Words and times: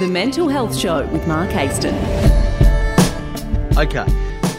The 0.00 0.08
Mental 0.08 0.48
Health 0.48 0.76
Show 0.76 1.06
with 1.06 1.24
Mark 1.28 1.50
Aiston. 1.50 1.94
Okay, 3.78 4.06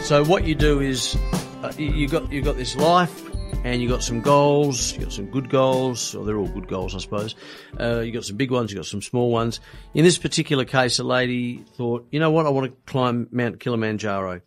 so 0.02 0.24
what 0.24 0.44
you 0.44 0.54
do 0.54 0.80
is 0.80 1.14
uh, 1.62 1.72
you 1.76 2.08
got 2.08 2.32
you 2.32 2.40
got 2.40 2.56
this 2.56 2.74
life, 2.74 3.22
and 3.62 3.82
you 3.82 3.88
got 3.88 4.02
some 4.02 4.22
goals. 4.22 4.94
You 4.94 5.00
got 5.00 5.12
some 5.12 5.26
good 5.26 5.50
goals, 5.50 6.14
or 6.14 6.24
they're 6.24 6.38
all 6.38 6.48
good 6.48 6.68
goals, 6.68 6.94
I 6.94 6.98
suppose. 6.98 7.34
Uh, 7.78 8.00
you 8.00 8.12
got 8.12 8.24
some 8.24 8.38
big 8.38 8.50
ones. 8.50 8.70
You 8.70 8.78
got 8.78 8.86
some 8.86 9.02
small 9.02 9.30
ones. 9.30 9.60
In 9.92 10.04
this 10.04 10.16
particular 10.16 10.64
case, 10.64 10.98
a 11.00 11.04
lady 11.04 11.64
thought, 11.74 12.06
you 12.10 12.18
know 12.18 12.30
what, 12.30 12.46
I 12.46 12.48
want 12.48 12.70
to 12.70 12.90
climb 12.90 13.28
Mount 13.30 13.60
Kilimanjaro. 13.60 14.40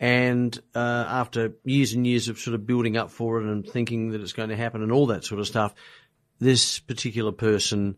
And 0.00 0.58
uh, 0.74 1.04
after 1.06 1.52
years 1.64 1.92
and 1.92 2.06
years 2.06 2.28
of 2.28 2.38
sort 2.38 2.54
of 2.54 2.66
building 2.66 2.96
up 2.96 3.10
for 3.10 3.40
it 3.40 3.46
and 3.46 3.66
thinking 3.66 4.10
that 4.12 4.22
it's 4.22 4.32
going 4.32 4.48
to 4.48 4.56
happen 4.56 4.82
and 4.82 4.90
all 4.90 5.06
that 5.08 5.24
sort 5.24 5.40
of 5.40 5.46
stuff, 5.46 5.74
this 6.38 6.78
particular 6.78 7.32
person 7.32 7.96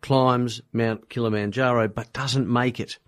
climbs 0.00 0.60
Mount 0.72 1.08
Kilimanjaro 1.08 1.88
but 1.88 2.12
doesn't 2.12 2.48
make 2.48 2.80
it. 2.80 2.98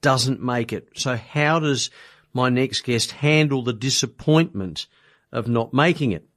Doesn't 0.00 0.42
make 0.42 0.72
it. 0.72 0.88
So 0.94 1.16
how 1.16 1.60
does 1.60 1.90
my 2.32 2.48
next 2.48 2.82
guest 2.82 3.12
handle 3.12 3.62
the 3.62 3.72
disappointment 3.72 4.86
of 5.32 5.48
not 5.48 5.72
making 5.72 6.12
it? 6.12 6.28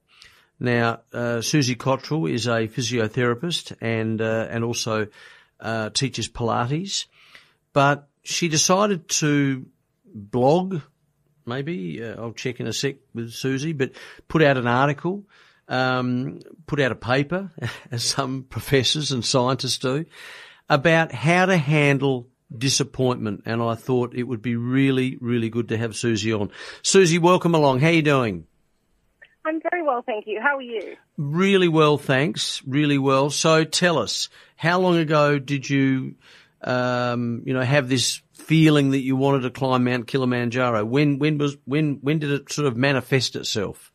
Now, 0.58 1.00
uh, 1.12 1.40
Susie 1.40 1.74
Cottrell 1.74 2.26
is 2.26 2.46
a 2.46 2.68
physiotherapist 2.68 3.74
and 3.80 4.20
uh, 4.20 4.46
and 4.50 4.62
also 4.62 5.08
uh, 5.58 5.88
teaches 5.90 6.28
Pilates, 6.28 7.06
but 7.72 8.08
she 8.22 8.48
decided 8.48 9.08
to 9.08 9.66
blog. 10.04 10.80
Maybe 11.46 12.04
uh, 12.04 12.20
I'll 12.20 12.32
check 12.32 12.60
in 12.60 12.66
a 12.66 12.74
sec 12.74 12.96
with 13.14 13.32
Susie, 13.32 13.72
but 13.72 13.92
put 14.28 14.42
out 14.42 14.58
an 14.58 14.66
article, 14.66 15.24
um, 15.70 16.40
put 16.66 16.80
out 16.80 16.92
a 16.92 16.96
paper, 16.96 17.50
as 17.90 18.04
some 18.04 18.42
professors 18.42 19.12
and 19.12 19.24
scientists 19.24 19.78
do, 19.78 20.04
about 20.68 21.12
how 21.12 21.46
to 21.46 21.56
handle 21.56 22.28
disappointment. 22.56 23.44
And 23.46 23.62
I 23.62 23.76
thought 23.76 24.14
it 24.14 24.24
would 24.24 24.42
be 24.42 24.56
really, 24.56 25.16
really 25.20 25.48
good 25.48 25.68
to 25.68 25.78
have 25.78 25.96
Susie 25.96 26.32
on. 26.32 26.50
Susie, 26.82 27.18
welcome 27.18 27.54
along. 27.54 27.80
How 27.80 27.86
are 27.86 27.92
you 27.92 28.02
doing? 28.02 28.46
I'm 29.46 29.60
very 29.70 29.82
well, 29.82 30.02
thank 30.04 30.26
you. 30.26 30.40
How 30.42 30.58
are 30.58 30.62
you? 30.62 30.96
Really 31.16 31.68
well, 31.68 31.96
thanks. 31.96 32.62
Really 32.66 32.98
well. 32.98 33.30
So 33.30 33.64
tell 33.64 33.98
us, 33.98 34.28
how 34.56 34.80
long 34.80 34.98
ago 34.98 35.38
did 35.38 35.70
you, 35.70 36.16
um, 36.62 37.42
you 37.46 37.54
know, 37.54 37.62
have 37.62 37.88
this 37.88 38.20
feeling 38.34 38.90
that 38.90 39.00
you 39.00 39.16
wanted 39.16 39.42
to 39.42 39.50
climb 39.50 39.84
Mount 39.84 40.08
Kilimanjaro? 40.08 40.84
When, 40.84 41.18
when 41.18 41.38
was, 41.38 41.56
when, 41.64 42.00
when 42.02 42.18
did 42.18 42.32
it 42.32 42.52
sort 42.52 42.66
of 42.66 42.76
manifest 42.76 43.34
itself? 43.34 43.90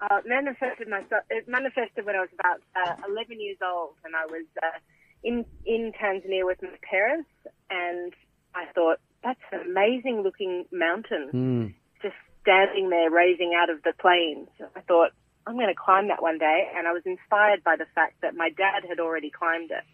Uh, 0.00 0.20
manifested 0.26 0.88
myself. 0.88 1.22
It 1.30 1.48
manifested 1.48 2.06
when 2.06 2.14
I 2.14 2.20
was 2.20 2.28
about 2.38 2.60
uh, 2.76 3.10
11 3.10 3.40
years 3.40 3.58
old, 3.62 3.94
and 4.04 4.14
I 4.14 4.26
was 4.26 4.44
uh, 4.62 4.78
in 5.24 5.44
in 5.66 5.92
Tanzania 6.00 6.44
with 6.46 6.62
my 6.62 6.76
parents, 6.88 7.28
and 7.70 8.12
I 8.54 8.66
thought 8.74 8.98
that's 9.24 9.40
an 9.50 9.60
amazing 9.70 10.22
looking 10.22 10.66
mountain, 10.70 11.30
Mm. 11.34 11.74
just 12.02 12.14
standing 12.42 12.90
there, 12.90 13.10
raising 13.10 13.52
out 13.60 13.70
of 13.70 13.82
the 13.82 13.92
plains. 14.00 14.48
I 14.76 14.80
thought 14.82 15.10
I'm 15.46 15.54
going 15.54 15.68
to 15.68 15.74
climb 15.74 16.08
that 16.08 16.22
one 16.22 16.38
day, 16.38 16.70
and 16.76 16.86
I 16.86 16.92
was 16.92 17.02
inspired 17.04 17.64
by 17.64 17.76
the 17.76 17.86
fact 17.94 18.20
that 18.22 18.34
my 18.36 18.50
dad 18.50 18.84
had 18.88 19.00
already 19.00 19.30
climbed 19.30 19.70
it. 19.70 19.84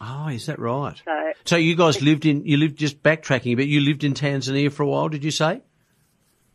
Oh, 0.00 0.28
is 0.28 0.46
that 0.46 0.58
right? 0.58 1.00
So 1.04 1.32
So 1.44 1.56
you 1.56 1.76
guys 1.76 2.00
lived 2.00 2.24
in, 2.24 2.46
you 2.46 2.56
lived 2.56 2.78
just 2.78 3.02
backtracking, 3.02 3.56
but 3.56 3.66
you 3.66 3.80
lived 3.80 4.04
in 4.04 4.14
Tanzania 4.14 4.72
for 4.72 4.82
a 4.84 4.86
while, 4.86 5.08
did 5.08 5.22
you 5.22 5.30
say? 5.30 5.62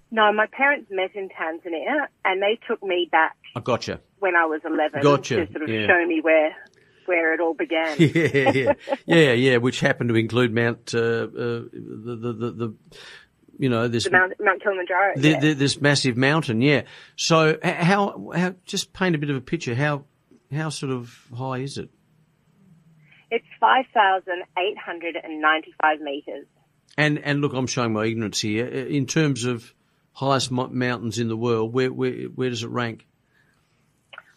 No, 0.09 0.31
my 0.31 0.45
parents 0.47 0.89
met 0.89 1.13
in 1.16 1.30
Tanzania, 1.30 2.08
and 2.23 2.41
they 2.41 2.58
took 2.67 2.81
me 2.81 3.09
back 3.11 3.36
I 3.55 3.59
gotcha. 3.59 4.00
when 4.19 4.36
I 4.36 4.45
was 4.45 4.61
11 4.66 5.02
Gotcha, 5.02 5.45
to 5.45 5.52
sort 5.52 5.63
of 5.63 5.69
yeah. 5.69 5.88
show 5.88 6.05
me 6.05 6.22
where 6.22 6.55
where 7.05 7.33
it 7.33 7.39
all 7.39 7.53
began. 7.53 7.95
yeah, 8.00 8.52
yeah, 8.52 8.73
yeah, 9.05 9.31
yeah. 9.31 9.58
Which 9.58 9.80
happened 9.80 10.09
to 10.09 10.16
include 10.16 10.53
Mount, 10.53 10.94
uh, 10.94 11.00
uh, 11.00 11.28
the, 11.72 12.19
the, 12.22 12.33
the, 12.33 12.52
the, 12.52 12.75
you 13.58 13.69
know, 13.69 13.88
this 13.88 14.12
Mount, 14.12 14.34
Mount 14.40 14.62
Kilimanjaro. 14.62 15.13
the, 15.16 15.29
yeah. 15.29 15.40
the, 15.40 15.53
this 15.53 15.79
massive 15.79 16.17
mountain. 16.17 16.62
Yeah. 16.62 16.81
So 17.16 17.57
how, 17.63 18.31
how, 18.35 18.56
just 18.66 18.91
paint 18.94 19.16
a 19.16 19.17
bit 19.17 19.29
of 19.29 19.38
a 19.38 19.41
picture. 19.41 19.73
How, 19.73 20.03
how 20.51 20.67
sort 20.69 20.91
of 20.91 21.17
high 21.35 21.59
is 21.59 21.78
it? 21.78 21.90
It's 23.31 23.47
5,895 23.59 26.01
metres. 26.01 26.46
And 26.97 27.19
and 27.19 27.41
look, 27.41 27.53
I'm 27.53 27.67
showing 27.67 27.94
my 27.94 28.06
ignorance 28.06 28.41
here. 28.41 28.66
In 28.66 29.06
terms 29.06 29.46
of 29.46 29.73
highest 30.17 30.50
mo- 30.51 30.67
mountains 30.72 31.19
in 31.19 31.28
the 31.28 31.38
world, 31.38 31.72
where 31.73 31.91
where 31.94 32.13
where 32.38 32.50
does 32.50 32.63
it 32.63 32.69
rank? 32.69 33.05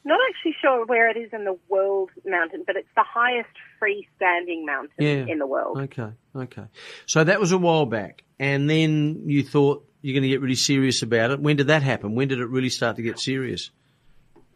Not 0.04 0.18
actually 0.30 0.56
sure 0.62 0.86
where 0.86 1.10
it 1.10 1.16
is 1.18 1.30
in 1.32 1.44
the 1.44 1.58
world 1.68 2.10
mountain, 2.24 2.64
but 2.66 2.76
it's 2.76 2.88
the 2.96 3.04
highest 3.06 3.50
freestanding 3.80 4.64
mountain 4.64 4.94
Yeah. 4.98 5.26
in 5.32 5.38
the 5.38 5.46
world. 5.46 5.78
Okay, 5.78 6.10
okay. 6.34 6.64
So 7.06 7.22
that 7.24 7.38
was 7.38 7.52
a 7.52 7.58
while 7.58 7.86
back, 7.86 8.24
and 8.38 8.68
then 8.68 9.22
you 9.26 9.42
thought 9.42 9.86
you're 10.02 10.14
going 10.14 10.22
to 10.22 10.28
get 10.28 10.40
really 10.40 10.54
serious 10.54 11.02
about 11.02 11.30
it. 11.32 11.40
When 11.40 11.56
did 11.56 11.66
that 11.66 11.82
happen? 11.82 12.14
When 12.14 12.28
did 12.28 12.40
it 12.40 12.46
really 12.46 12.70
start 12.70 12.96
to 12.96 13.02
get 13.02 13.18
serious? 13.18 13.70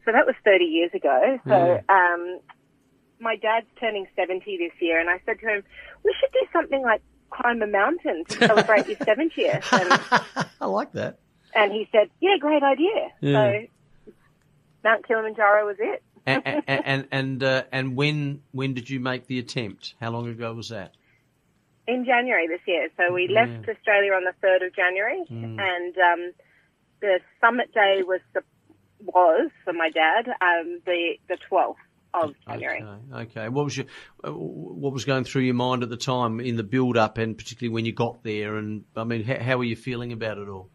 So 0.06 0.12
that 0.12 0.26
was 0.26 0.34
30 0.44 0.64
years 0.64 0.90
ago. 0.94 1.38
So 1.46 1.80
um, 1.90 2.40
my 3.20 3.36
dad's 3.36 3.66
turning 3.78 4.06
70 4.16 4.56
this 4.58 4.72
year, 4.80 4.98
and 5.00 5.10
I 5.10 5.20
said 5.26 5.38
to 5.40 5.46
him, 5.46 5.62
we 6.04 6.14
should 6.20 6.32
do 6.32 6.46
something 6.52 6.82
like 6.82 7.02
climb 7.34 7.60
a 7.62 7.66
mountain 7.66 8.24
to 8.28 8.46
celebrate 8.46 8.86
your 8.86 8.96
70th. 8.96 9.72
And, 9.72 10.46
I 10.60 10.66
like 10.66 10.92
that. 10.92 11.18
and 11.54 11.72
he 11.72 11.88
said, 11.92 12.08
yeah, 12.20 12.36
great 12.40 12.62
idea. 12.62 13.08
Yeah. 13.20 13.32
So 14.06 14.12
Mount 14.84 15.06
Kilimanjaro 15.06 15.66
was 15.66 15.76
it. 15.78 16.02
and 16.26 16.42
and 16.46 16.64
and 16.86 17.08
and, 17.10 17.42
uh, 17.42 17.62
and 17.72 17.96
when 17.96 18.42
when 18.52 18.74
did 18.74 18.88
you 18.88 19.00
make 19.00 19.26
the 19.26 19.38
attempt? 19.38 19.94
How 20.00 20.10
long 20.10 20.28
ago 20.28 20.52
was 20.54 20.68
that? 20.70 20.92
in 21.86 22.06
January 22.06 22.48
this 22.48 22.62
year. 22.66 22.88
So 22.96 23.12
we 23.12 23.28
left 23.28 23.68
Australia 23.68 24.12
on 24.12 24.24
the 24.24 24.32
third 24.40 24.62
of 24.62 24.74
January, 24.74 25.22
Mm. 25.30 25.60
and 25.60 25.94
um, 25.98 26.32
the 27.02 27.20
summit 27.42 27.74
day 27.74 28.00
was 28.02 28.20
was 29.04 29.50
for 29.64 29.74
my 29.74 29.90
dad 29.90 30.26
um, 30.40 30.80
the 30.86 31.16
the 31.28 31.36
twelfth 31.46 31.78
of 32.14 32.34
January. 32.46 32.82
Okay, 32.82 33.22
okay. 33.22 33.48
What 33.48 33.64
was 33.64 33.76
your 33.76 33.86
uh, 34.24 34.32
what 34.32 34.92
was 34.92 35.04
going 35.04 35.24
through 35.24 35.42
your 35.42 35.54
mind 35.54 35.82
at 35.82 35.90
the 35.90 35.96
time 35.96 36.40
in 36.40 36.56
the 36.56 36.62
build 36.62 36.96
up, 36.96 37.18
and 37.18 37.36
particularly 37.36 37.72
when 37.72 37.84
you 37.84 37.92
got 37.92 38.22
there? 38.22 38.56
And 38.56 38.84
I 38.96 39.04
mean, 39.04 39.24
how, 39.24 39.38
how 39.40 39.56
were 39.58 39.64
you 39.64 39.76
feeling 39.76 40.12
about 40.12 40.38
it 40.38 40.48
all? 40.48 40.70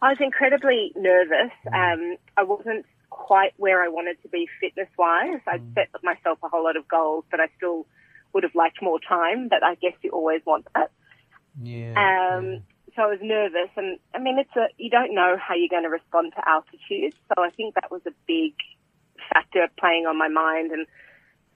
I 0.00 0.08
was 0.10 0.18
incredibly 0.20 0.92
nervous. 0.96 1.52
Um, 1.72 2.16
I 2.36 2.42
wasn't 2.42 2.86
quite 3.10 3.52
where 3.56 3.82
I 3.82 3.88
wanted 3.88 4.20
to 4.22 4.28
be 4.28 4.48
fitness 4.60 4.88
wise. 4.98 5.40
I'd 5.46 5.62
set 5.74 5.88
myself 6.02 6.38
a 6.42 6.48
whole 6.48 6.64
lot 6.64 6.76
of 6.76 6.88
goals, 6.88 7.24
but 7.30 7.40
I 7.40 7.46
still 7.56 7.86
would 8.32 8.42
have 8.42 8.54
liked 8.54 8.82
more 8.82 8.98
time. 8.98 9.48
But 9.48 9.62
I 9.62 9.74
guess 9.76 9.92
you 10.02 10.10
always 10.10 10.40
want 10.44 10.66
that. 10.74 10.90
Yeah. 11.62 11.92
Um, 11.94 12.62
so 12.96 13.02
I 13.02 13.06
was 13.06 13.20
nervous, 13.22 13.70
and 13.76 13.98
I 14.14 14.18
mean, 14.18 14.38
it's 14.38 14.54
a 14.56 14.66
you 14.76 14.90
don't 14.90 15.14
know 15.14 15.36
how 15.40 15.54
you're 15.54 15.68
going 15.68 15.84
to 15.84 15.88
respond 15.88 16.32
to 16.36 16.48
altitude. 16.48 17.14
So 17.28 17.42
I 17.42 17.50
think 17.50 17.74
that 17.74 17.90
was 17.90 18.02
a 18.06 18.12
big 18.26 18.54
factor 19.32 19.66
playing 19.78 20.06
on 20.06 20.18
my 20.18 20.28
mind, 20.28 20.70
and 20.72 20.86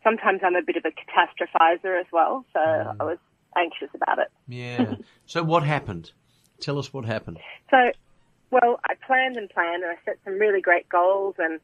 sometimes 0.02 0.40
I'm 0.44 0.56
a 0.56 0.62
bit 0.62 0.76
of 0.76 0.84
a 0.84 0.90
catastrophizer 0.90 1.98
as 2.00 2.06
well. 2.12 2.44
So 2.52 2.60
I 2.60 3.04
was 3.04 3.18
anxious 3.56 3.88
about 3.94 4.18
it. 4.18 4.28
yeah. 4.46 4.94
So 5.26 5.42
what 5.42 5.64
happened? 5.64 6.12
Tell 6.60 6.78
us 6.78 6.92
what 6.92 7.04
happened. 7.04 7.38
So, 7.70 7.90
well, 8.50 8.78
I 8.84 8.94
planned 9.06 9.36
and 9.36 9.50
planned, 9.50 9.82
and 9.82 9.90
I 9.92 9.96
set 10.04 10.18
some 10.24 10.38
really 10.38 10.60
great 10.60 10.88
goals. 10.88 11.34
And 11.38 11.58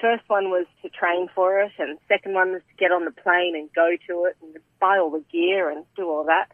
first 0.00 0.24
one 0.28 0.50
was 0.50 0.66
to 0.82 0.88
train 0.90 1.28
for 1.34 1.60
it, 1.60 1.72
and 1.78 1.98
second 2.08 2.34
one 2.34 2.52
was 2.52 2.62
to 2.68 2.76
get 2.76 2.92
on 2.92 3.04
the 3.06 3.10
plane 3.10 3.54
and 3.56 3.70
go 3.74 3.88
to 4.08 4.24
it 4.26 4.36
and 4.42 4.56
buy 4.80 4.98
all 4.98 5.10
the 5.10 5.24
gear 5.32 5.70
and 5.70 5.84
do 5.96 6.08
all 6.10 6.24
that. 6.24 6.50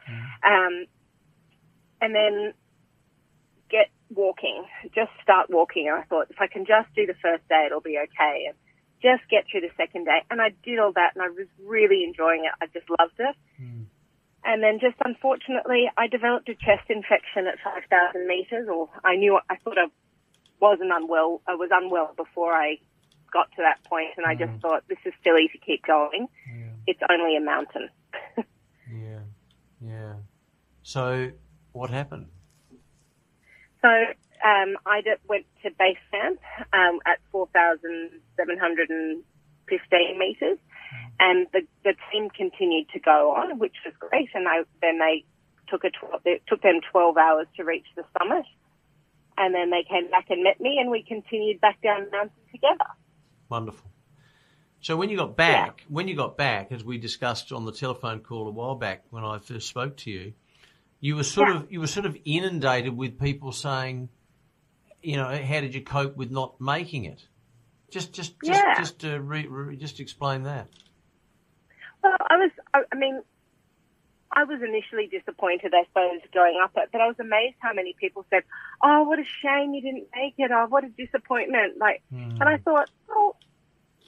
Um, 0.47 0.87
and 2.01 2.15
then 2.15 2.55
get 3.71 3.89
walking, 4.15 4.65
just 4.95 5.11
start 5.23 5.51
walking. 5.51 5.89
And 5.89 5.97
I 5.99 6.05
thought 6.05 6.29
if 6.31 6.41
I 6.41 6.47
can 6.47 6.65
just 6.65 6.95
do 6.95 7.07
the 7.07 7.15
first 7.21 7.47
day, 7.49 7.65
it'll 7.67 7.81
be 7.81 7.99
okay. 7.99 8.47
And 8.49 8.57
just 9.03 9.23
get 9.31 9.45
through 9.51 9.63
the 9.63 9.75
second 9.77 10.05
day. 10.05 10.23
And 10.31 10.41
I 10.41 10.51
did 10.63 10.79
all 10.79 10.93
that, 10.93 11.13
and 11.15 11.23
I 11.23 11.29
was 11.29 11.47
really 11.65 12.05
enjoying 12.05 12.45
it. 12.45 12.53
I 12.61 12.67
just 12.67 12.89
loved 12.89 13.19
it. 13.19 13.37
Mm. 13.61 13.87
And 14.45 14.63
then 14.63 14.81
just 14.81 14.97
unfortunately, 15.05 15.91
I 15.97 16.07
developed 16.07 16.49
a 16.49 16.55
chest 16.55 16.89
infection 16.89 17.47
at 17.47 17.61
5,000 17.63 18.27
meters, 18.27 18.69
or 18.69 18.89
I 19.05 19.17
knew, 19.17 19.39
I 19.49 19.57
thought 19.57 19.77
I 19.79 19.89
wasn't 20.61 20.93
unwell, 20.93 21.43
I 21.47 21.55
was 21.55 21.71
unwell 21.73 22.15
before 22.17 22.53
I 22.53 22.79
got 23.33 23.51
to 23.57 23.63
that 23.63 23.85
point, 23.89 24.11
and 24.17 24.27
I 24.27 24.35
just 24.35 24.53
mm. 24.53 24.61
thought, 24.61 24.85
this 24.89 24.99
is 25.05 25.13
silly 25.23 25.49
to 25.53 25.59
keep 25.59 25.85
going. 25.87 26.29
It's 26.87 27.01
only 27.11 27.37
a 27.37 27.41
mountain. 27.41 27.89
Yeah. 28.93 29.21
Yeah. 29.81 30.15
So 30.83 31.31
what 31.73 31.91
happened? 31.91 32.27
So 33.81 33.89
um, 34.45 34.77
I 34.87 35.03
went 35.29 35.45
to 35.63 35.71
base 35.79 35.99
camp 36.11 36.41
um, 36.73 36.99
at 37.07 37.19
4,715 37.33 40.19
meters, 40.19 40.59
and 41.19 41.47
the, 41.53 41.63
the 41.85 41.95
team 42.13 42.29
continued 42.31 42.89
to 42.93 43.01
go 43.01 43.33
on, 43.37 43.59
which 43.59 43.77
was 43.85 43.95
great. 43.99 44.29
And 44.35 44.49
I, 44.49 44.63
then 44.81 44.99
they 44.99 45.25
took 45.69 45.85
a 45.85 45.91
tw- 45.91 46.21
it 46.25 46.43
took 46.49 46.63
them 46.63 46.81
12 46.91 47.17
hours 47.17 47.47
to 47.57 47.65
reach 47.65 47.87
the 47.97 48.05
summit, 48.19 48.45
and 49.37 49.55
then 49.55 49.71
they 49.71 49.83
came 49.89 50.11
back 50.11 50.27
and 50.31 50.43
met 50.43 50.61
me, 50.61 50.79
and 50.81 50.91
we 50.91 51.03
continued 51.03 51.61
back 51.61 51.81
down 51.83 52.07
the 52.07 52.11
mountain 52.11 52.43
together. 52.51 52.87
Wonderful. 53.49 53.91
So 54.83 54.97
when 54.97 55.11
you 55.11 55.19
got 55.19 55.37
back, 55.37 55.85
when 55.89 56.09
you 56.09 56.17
got 56.17 56.39
back, 56.39 56.73
as 56.73 56.83
we 56.83 56.97
discussed 56.97 57.53
on 57.53 57.67
the 57.67 57.73
telephone 57.73 58.21
call 58.21 58.49
a 58.49 58.51
while 58.51 58.77
back 58.77 59.05
when 59.11 59.25
I 59.25 59.39
first 59.39 59.69
spoke 59.69 59.99
to 59.99 60.11
you, 60.11 60.33
you 61.01 61.17
were 61.17 61.23
sort 61.23 61.49
Yeah. 61.49 61.57
of 61.57 61.71
you 61.71 61.81
were 61.81 61.87
sort 61.87 62.07
of 62.07 62.17
inundated 62.25 62.97
with 62.97 63.21
people 63.21 63.53
saying, 63.53 64.09
you 65.03 65.17
know, 65.17 65.29
how 65.29 65.61
did 65.61 65.75
you 65.75 65.83
cope 65.83 66.17
with 66.17 66.31
not 66.31 66.61
making 66.61 67.05
it? 67.05 67.23
Just 67.91 68.13
just 68.13 68.35
just 68.45 68.63
Yeah. 68.65 68.75
just 68.79 69.05
uh, 69.05 69.21
re, 69.21 69.47
re, 69.47 69.77
just 69.77 70.01
explain 70.01 70.45
that. 70.45 70.69
Well, 72.03 72.17
I 72.31 72.37
was, 72.37 72.51
I, 72.73 72.83
I 72.93 72.97
mean, 72.97 73.23
I 74.33 74.45
was 74.45 74.61
initially 74.63 75.09
disappointed, 75.09 75.75
I 75.75 75.85
suppose, 75.89 76.21
going 76.33 76.59
up 76.63 76.71
it, 76.77 76.89
but 76.93 77.01
I 77.01 77.07
was 77.07 77.17
amazed 77.19 77.57
how 77.59 77.73
many 77.73 77.95
people 77.99 78.25
said, 78.31 78.45
"Oh, 78.83 79.03
what 79.03 79.19
a 79.19 79.25
shame 79.43 79.75
you 79.75 79.83
didn't 79.83 80.09
make 80.15 80.35
it! 80.39 80.51
Oh, 80.53 80.67
what 80.69 80.85
a 80.85 80.89
disappointment!" 80.89 81.79
Like, 81.79 82.03
and 82.11 82.43
I 82.43 82.59
thought, 82.59 82.89
oh, 83.11 83.35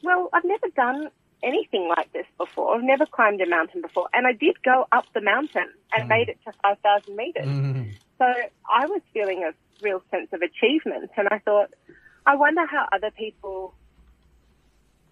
well, 0.02 0.30
I've 0.32 0.44
never 0.44 0.68
done 0.76 1.10
anything 1.42 1.88
like 1.88 2.12
this 2.12 2.26
before. 2.38 2.76
I've 2.76 2.84
never 2.84 3.04
climbed 3.04 3.40
a 3.40 3.48
mountain 3.48 3.82
before, 3.82 4.08
and 4.12 4.26
I 4.26 4.32
did 4.32 4.62
go 4.62 4.86
up 4.92 5.06
the 5.12 5.20
mountain 5.20 5.68
and 5.92 6.08
made 6.08 6.28
it 6.28 6.38
to 6.46 6.52
five 6.62 6.78
thousand 6.78 7.16
meters. 7.16 7.46
Mm. 7.46 7.92
So 8.18 8.24
I 8.24 8.86
was 8.86 9.02
feeling 9.12 9.42
a 9.42 9.52
real 9.82 10.02
sense 10.10 10.28
of 10.32 10.40
achievement, 10.42 11.10
and 11.16 11.28
I 11.30 11.38
thought, 11.38 11.74
I 12.26 12.36
wonder 12.36 12.64
how 12.66 12.86
other 12.92 13.10
people 13.10 13.74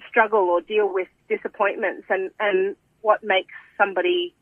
struggle 0.09 0.41
or 0.41 0.61
deal 0.61 0.93
with 0.93 1.09
disappointments, 1.29 2.07
and 2.09 2.31
and 2.39 2.77
what 3.03 3.23
makes 3.23 3.53
somebody 3.77 4.35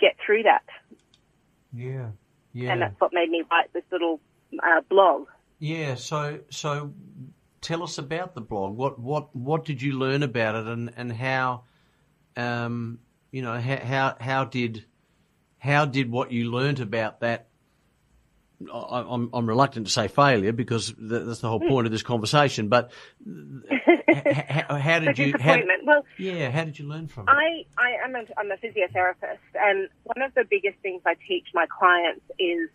get 0.00 0.16
through 0.24 0.44
that. 0.44 0.64
Yeah, 1.72 2.10
yeah. 2.52 2.72
And 2.72 2.82
that's 2.82 3.00
what 3.00 3.12
made 3.12 3.30
me 3.30 3.42
write 3.50 3.72
this 3.72 3.84
little 3.90 4.20
uh, 4.62 4.80
blog. 4.88 5.26
Yeah, 5.58 5.94
so 5.94 6.40
so 6.50 6.92
tell 7.60 7.82
us 7.82 7.98
about 7.98 8.34
the 8.34 8.40
blog. 8.40 8.76
What 8.76 8.98
what 8.98 9.34
what 9.34 9.64
did 9.64 9.80
you 9.82 9.98
learn 9.98 10.22
about 10.22 10.54
it, 10.54 10.66
and 10.66 10.92
and 10.96 11.12
how, 11.12 11.64
um, 12.36 13.00
you 13.30 13.42
know, 13.42 13.58
how 13.58 13.78
how, 13.78 14.16
how 14.20 14.44
did 14.44 14.84
how 15.58 15.84
did 15.86 16.10
what 16.10 16.30
you 16.30 16.50
learnt 16.50 16.80
about 16.80 17.20
that? 17.20 17.48
I, 18.72 19.04
I'm 19.08 19.30
I'm 19.32 19.48
reluctant 19.48 19.86
to 19.86 19.92
say 19.92 20.08
failure 20.08 20.52
because 20.52 20.92
th- 20.92 21.22
that's 21.24 21.40
the 21.40 21.48
whole 21.48 21.60
hmm. 21.60 21.68
point 21.68 21.86
of 21.86 21.92
this 21.92 22.02
conversation. 22.02 22.68
But 22.68 22.92
how, 24.06 24.76
how 24.76 24.98
did 25.00 25.18
you? 25.18 25.34
How, 25.38 25.58
well, 25.84 26.04
yeah, 26.18 26.50
how 26.50 26.64
did 26.64 26.78
you 26.78 26.86
learn 26.86 27.08
from 27.08 27.28
it? 27.28 27.32
I, 27.32 27.64
I 27.76 28.04
am 28.04 28.14
a, 28.14 28.24
I'm 28.38 28.50
a 28.50 28.56
physiotherapist, 28.56 29.38
and 29.54 29.88
one 30.04 30.22
of 30.22 30.34
the 30.34 30.44
biggest 30.48 30.78
things 30.82 31.02
I 31.04 31.14
teach 31.26 31.48
my 31.52 31.66
clients 31.66 32.24
is 32.38 32.68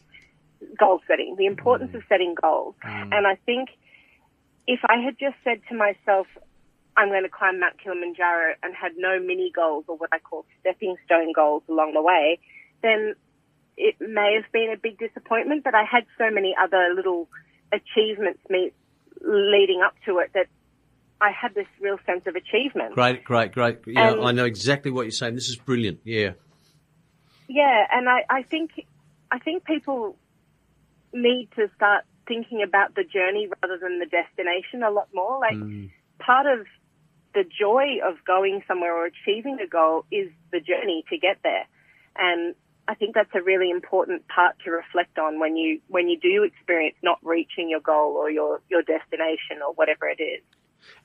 goal 0.77 1.01
setting, 1.07 1.35
the 1.37 1.45
importance 1.45 1.91
hmm. 1.91 1.97
of 1.97 2.03
setting 2.09 2.35
goals. 2.39 2.75
Hmm. 2.81 3.13
And 3.13 3.27
I 3.27 3.35
think 3.45 3.69
if 4.67 4.79
I 4.87 4.97
had 5.03 5.17
just 5.19 5.35
said 5.43 5.61
to 5.69 5.75
myself, 5.75 6.27
I'm 6.97 7.09
going 7.09 7.23
to 7.23 7.29
climb 7.29 7.59
Mount 7.59 7.81
Kilimanjaro 7.81 8.55
and 8.61 8.75
had 8.75 8.91
no 8.97 9.19
mini 9.19 9.51
goals 9.55 9.85
or 9.87 9.95
what 9.95 10.09
I 10.11 10.19
call 10.19 10.45
stepping 10.59 10.95
stone 11.05 11.31
goals 11.33 11.63
along 11.69 11.93
the 11.93 12.01
way, 12.01 12.39
then 12.83 13.15
it 13.79 13.95
may 13.99 14.39
have 14.39 14.51
been 14.51 14.71
a 14.71 14.77
big 14.77 14.99
disappointment. 14.99 15.63
But 15.63 15.73
I 15.73 15.83
had 15.83 16.05
so 16.17 16.29
many 16.29 16.53
other 16.61 16.93
little 16.95 17.27
achievements 17.71 18.41
me 18.49 18.71
leading 19.21 19.81
up 19.83 19.95
to 20.05 20.19
it 20.19 20.31
that 20.33 20.47
I 21.21 21.31
had 21.31 21.53
this 21.55 21.67
real 21.81 21.97
sense 22.05 22.23
of 22.27 22.35
achievement. 22.35 22.93
Great, 22.93 23.23
great, 23.23 23.51
great. 23.53 23.79
Yeah, 23.87 24.11
Um, 24.11 24.25
I 24.25 24.31
know 24.31 24.45
exactly 24.45 24.91
what 24.91 25.03
you're 25.03 25.11
saying. 25.11 25.35
This 25.35 25.49
is 25.49 25.55
brilliant. 25.57 25.99
Yeah. 26.03 26.31
Yeah, 27.47 27.85
and 27.91 28.07
I, 28.07 28.25
I 28.29 28.43
think 28.43 28.85
I 29.31 29.39
think 29.39 29.65
people 29.65 30.15
need 31.13 31.49
to 31.55 31.69
start 31.75 32.05
thinking 32.27 32.61
about 32.61 32.95
the 32.95 33.03
journey 33.03 33.49
rather 33.61 33.79
than 33.79 33.99
the 33.99 34.05
destination 34.05 34.83
a 34.83 34.91
lot 34.91 35.09
more. 35.13 35.39
Like 35.39 35.57
part 36.19 36.45
of 36.45 36.67
the 37.33 37.43
joy 37.43 37.97
of 38.07 38.23
going 38.25 38.61
somewhere 38.67 38.95
or 38.95 39.05
achieving 39.07 39.57
a 39.63 39.67
goal 39.67 40.05
is 40.11 40.29
the 40.51 40.59
journey 40.59 41.03
to 41.09 41.17
get 41.17 41.37
there. 41.43 41.65
And 42.15 42.55
I 42.89 42.95
think 42.95 43.13
that's 43.13 43.29
a 43.35 43.43
really 43.43 43.69
important 43.69 44.27
part 44.27 44.55
to 44.65 44.71
reflect 44.71 45.19
on 45.19 45.39
when 45.39 45.55
you 45.55 45.79
when 45.89 46.09
you 46.09 46.19
do 46.19 46.43
experience 46.43 46.95
not 47.03 47.19
reaching 47.21 47.69
your 47.69 47.81
goal 47.81 48.15
or 48.17 48.31
your, 48.31 48.61
your 48.67 48.81
destination 48.81 49.61
or 49.63 49.73
whatever 49.73 50.07
it 50.07 50.19
is. 50.19 50.41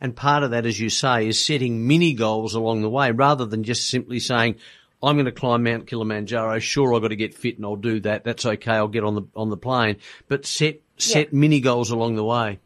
And 0.00 0.16
part 0.16 0.44
of 0.44 0.52
that, 0.52 0.64
as 0.64 0.80
you 0.80 0.88
say, 0.88 1.28
is 1.28 1.44
setting 1.44 1.86
mini 1.86 2.14
goals 2.14 2.54
along 2.54 2.80
the 2.80 2.88
way 2.88 3.10
rather 3.10 3.44
than 3.44 3.64
just 3.64 3.90
simply 3.90 4.18
saying, 4.18 4.56
I'm 5.02 5.16
going 5.16 5.26
to 5.26 5.32
climb 5.32 5.64
Mount 5.64 5.86
Kilimanjaro. 5.86 6.58
Sure, 6.58 6.94
I've 6.94 7.02
got 7.02 7.08
to 7.08 7.16
get 7.16 7.34
fit 7.34 7.56
and 7.56 7.66
I'll 7.66 7.76
do 7.76 8.00
that. 8.00 8.24
That's 8.24 8.46
okay. 8.46 8.72
I'll 8.72 8.88
get 8.88 9.04
on 9.04 9.16
the, 9.16 9.22
on 9.36 9.50
the 9.50 9.58
plane, 9.58 9.98
but 10.26 10.46
set, 10.46 10.80
set 10.96 11.34
mini 11.34 11.60
goals 11.60 11.90
along 11.90 12.14
the 12.14 12.24
way. 12.24 12.60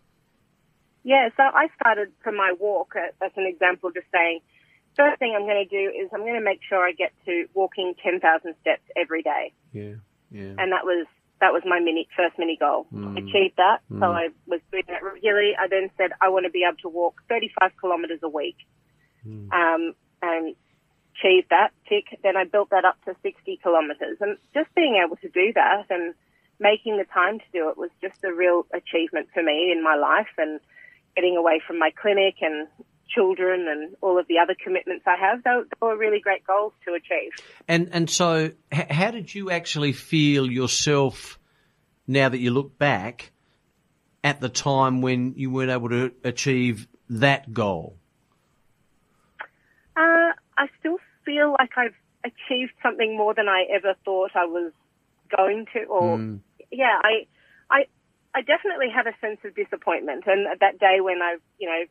Yeah, 1.03 1.31
so 1.37 1.43
I 1.43 1.67
started 1.83 2.13
from 2.23 2.37
my 2.37 2.53
walk 2.61 2.95
uh, 2.95 3.25
as 3.25 3.33
an 3.35 3.47
example, 3.47 3.91
just 3.91 4.07
saying, 4.13 4.43
first 4.99 5.19
thing 5.19 5.35
I'm 5.35 5.47
going 5.47 5.65
to 5.65 5.71
do 5.71 5.89
is 5.89 6.11
I'm 6.13 6.21
going 6.21 6.35
to 6.35 6.45
make 6.45 6.61
sure 6.69 6.85
I 6.85 6.93
get 6.93 7.13
to 7.25 7.47
walking 7.55 7.95
10,000 8.03 8.21
steps 8.61 8.83
every 8.97 9.23
day. 9.23 9.53
Yeah. 9.73 9.95
Yeah. 10.31 10.59
And 10.59 10.73
that 10.73 10.85
was, 10.85 11.07
that 11.41 11.53
was 11.53 11.63
my 11.65 11.81
mini, 11.81 12.09
first 12.17 12.39
mini 12.39 12.59
goal. 12.59 12.87
I 12.93 13.21
achieved 13.21 13.57
that. 13.57 13.79
So 13.89 14.11
mm. 14.11 14.15
I 14.15 14.29
was 14.47 14.61
doing 14.71 14.85
that 14.89 15.03
regularly. 15.03 15.53
I 15.59 15.69
then 15.69 15.89
said 15.97 16.11
I 16.21 16.29
want 16.29 16.45
to 16.45 16.51
be 16.51 16.67
able 16.69 16.83
to 16.83 16.89
walk 16.89 17.23
35 17.29 17.71
kilometres 17.81 18.21
a 18.23 18.29
week. 18.29 18.57
Mm. 19.27 19.49
Um, 19.53 19.95
and 20.21 20.57
achieved 21.19 21.49
that 21.51 21.71
tick. 21.89 22.19
Then 22.23 22.37
I 22.37 22.45
built 22.45 22.71
that 22.71 22.85
up 22.85 22.97
to 23.05 23.15
60 23.23 23.61
kilometres 23.63 24.19
and 24.21 24.37
just 24.55 24.73
being 24.75 25.03
able 25.05 25.17
to 25.17 25.29
do 25.29 25.53
that 25.55 25.87
and 25.91 26.15
making 26.61 26.99
the 26.99 27.05
time 27.05 27.39
to 27.39 27.45
do 27.53 27.69
it 27.71 27.79
was 27.79 27.91
just 28.03 28.23
a 28.25 28.33
real 28.33 28.67
achievement 28.73 29.29
for 29.33 29.43
me 29.43 29.71
in 29.73 29.83
my 29.83 29.95
life 29.95 30.33
and 30.39 30.61
getting 31.15 31.37
away 31.37 31.61
from 31.65 31.79
my 31.79 31.91
clinic 32.01 32.37
and 32.41 32.67
children 33.09 33.67
and 33.69 33.97
all 34.01 34.19
of 34.19 34.27
the 34.29 34.39
other 34.43 34.55
commitments 34.63 35.05
I 35.07 35.17
have. 35.17 35.43
They, 35.43 35.51
they 35.51 35.87
were 35.87 35.97
really 35.97 36.21
great 36.21 36.47
goals 36.47 36.73
to 36.87 36.95
achieve. 36.95 37.33
And, 37.67 37.89
and 37.93 38.11
so 38.11 38.51
h- 38.73 38.91
how 38.91 39.11
did 39.11 39.35
you 39.35 39.51
actually 39.51 39.93
feel 39.93 40.51
yourself 40.51 41.39
now 42.07 42.29
that 42.29 42.39
you 42.39 42.51
look 42.51 42.79
back 42.79 43.33
at 44.25 44.41
the 44.41 44.49
time 44.49 45.01
when 45.01 45.35
you 45.37 45.51
weren't 45.51 45.71
able 45.71 45.89
to 45.91 46.13
achieve 46.25 46.89
that 47.11 47.53
goal? 47.53 47.97
Uh, 49.97 50.33
I 50.57 50.67
still 50.79 50.99
feel 51.25 51.55
like 51.59 51.71
I've 51.77 51.95
achieved 52.25 52.73
something 52.83 53.17
more 53.17 53.35
than 53.35 53.49
I 53.49 53.65
ever 53.75 53.95
thought 54.05 54.33
I 54.35 54.45
was 54.45 54.73
going 55.35 55.67
to. 55.73 55.85
Or 55.85 56.19
yeah, 56.71 56.99
I, 57.03 57.27
I, 57.71 57.87
I 58.35 58.43
definitely 58.43 58.89
had 58.95 59.07
a 59.07 59.15
sense 59.21 59.41
of 59.45 59.55
disappointment. 59.55 60.25
And 60.27 60.47
that 60.61 60.79
day 60.79 60.99
when 61.01 61.21
I, 61.23 61.37
you 61.59 61.69
know, 61.69 61.83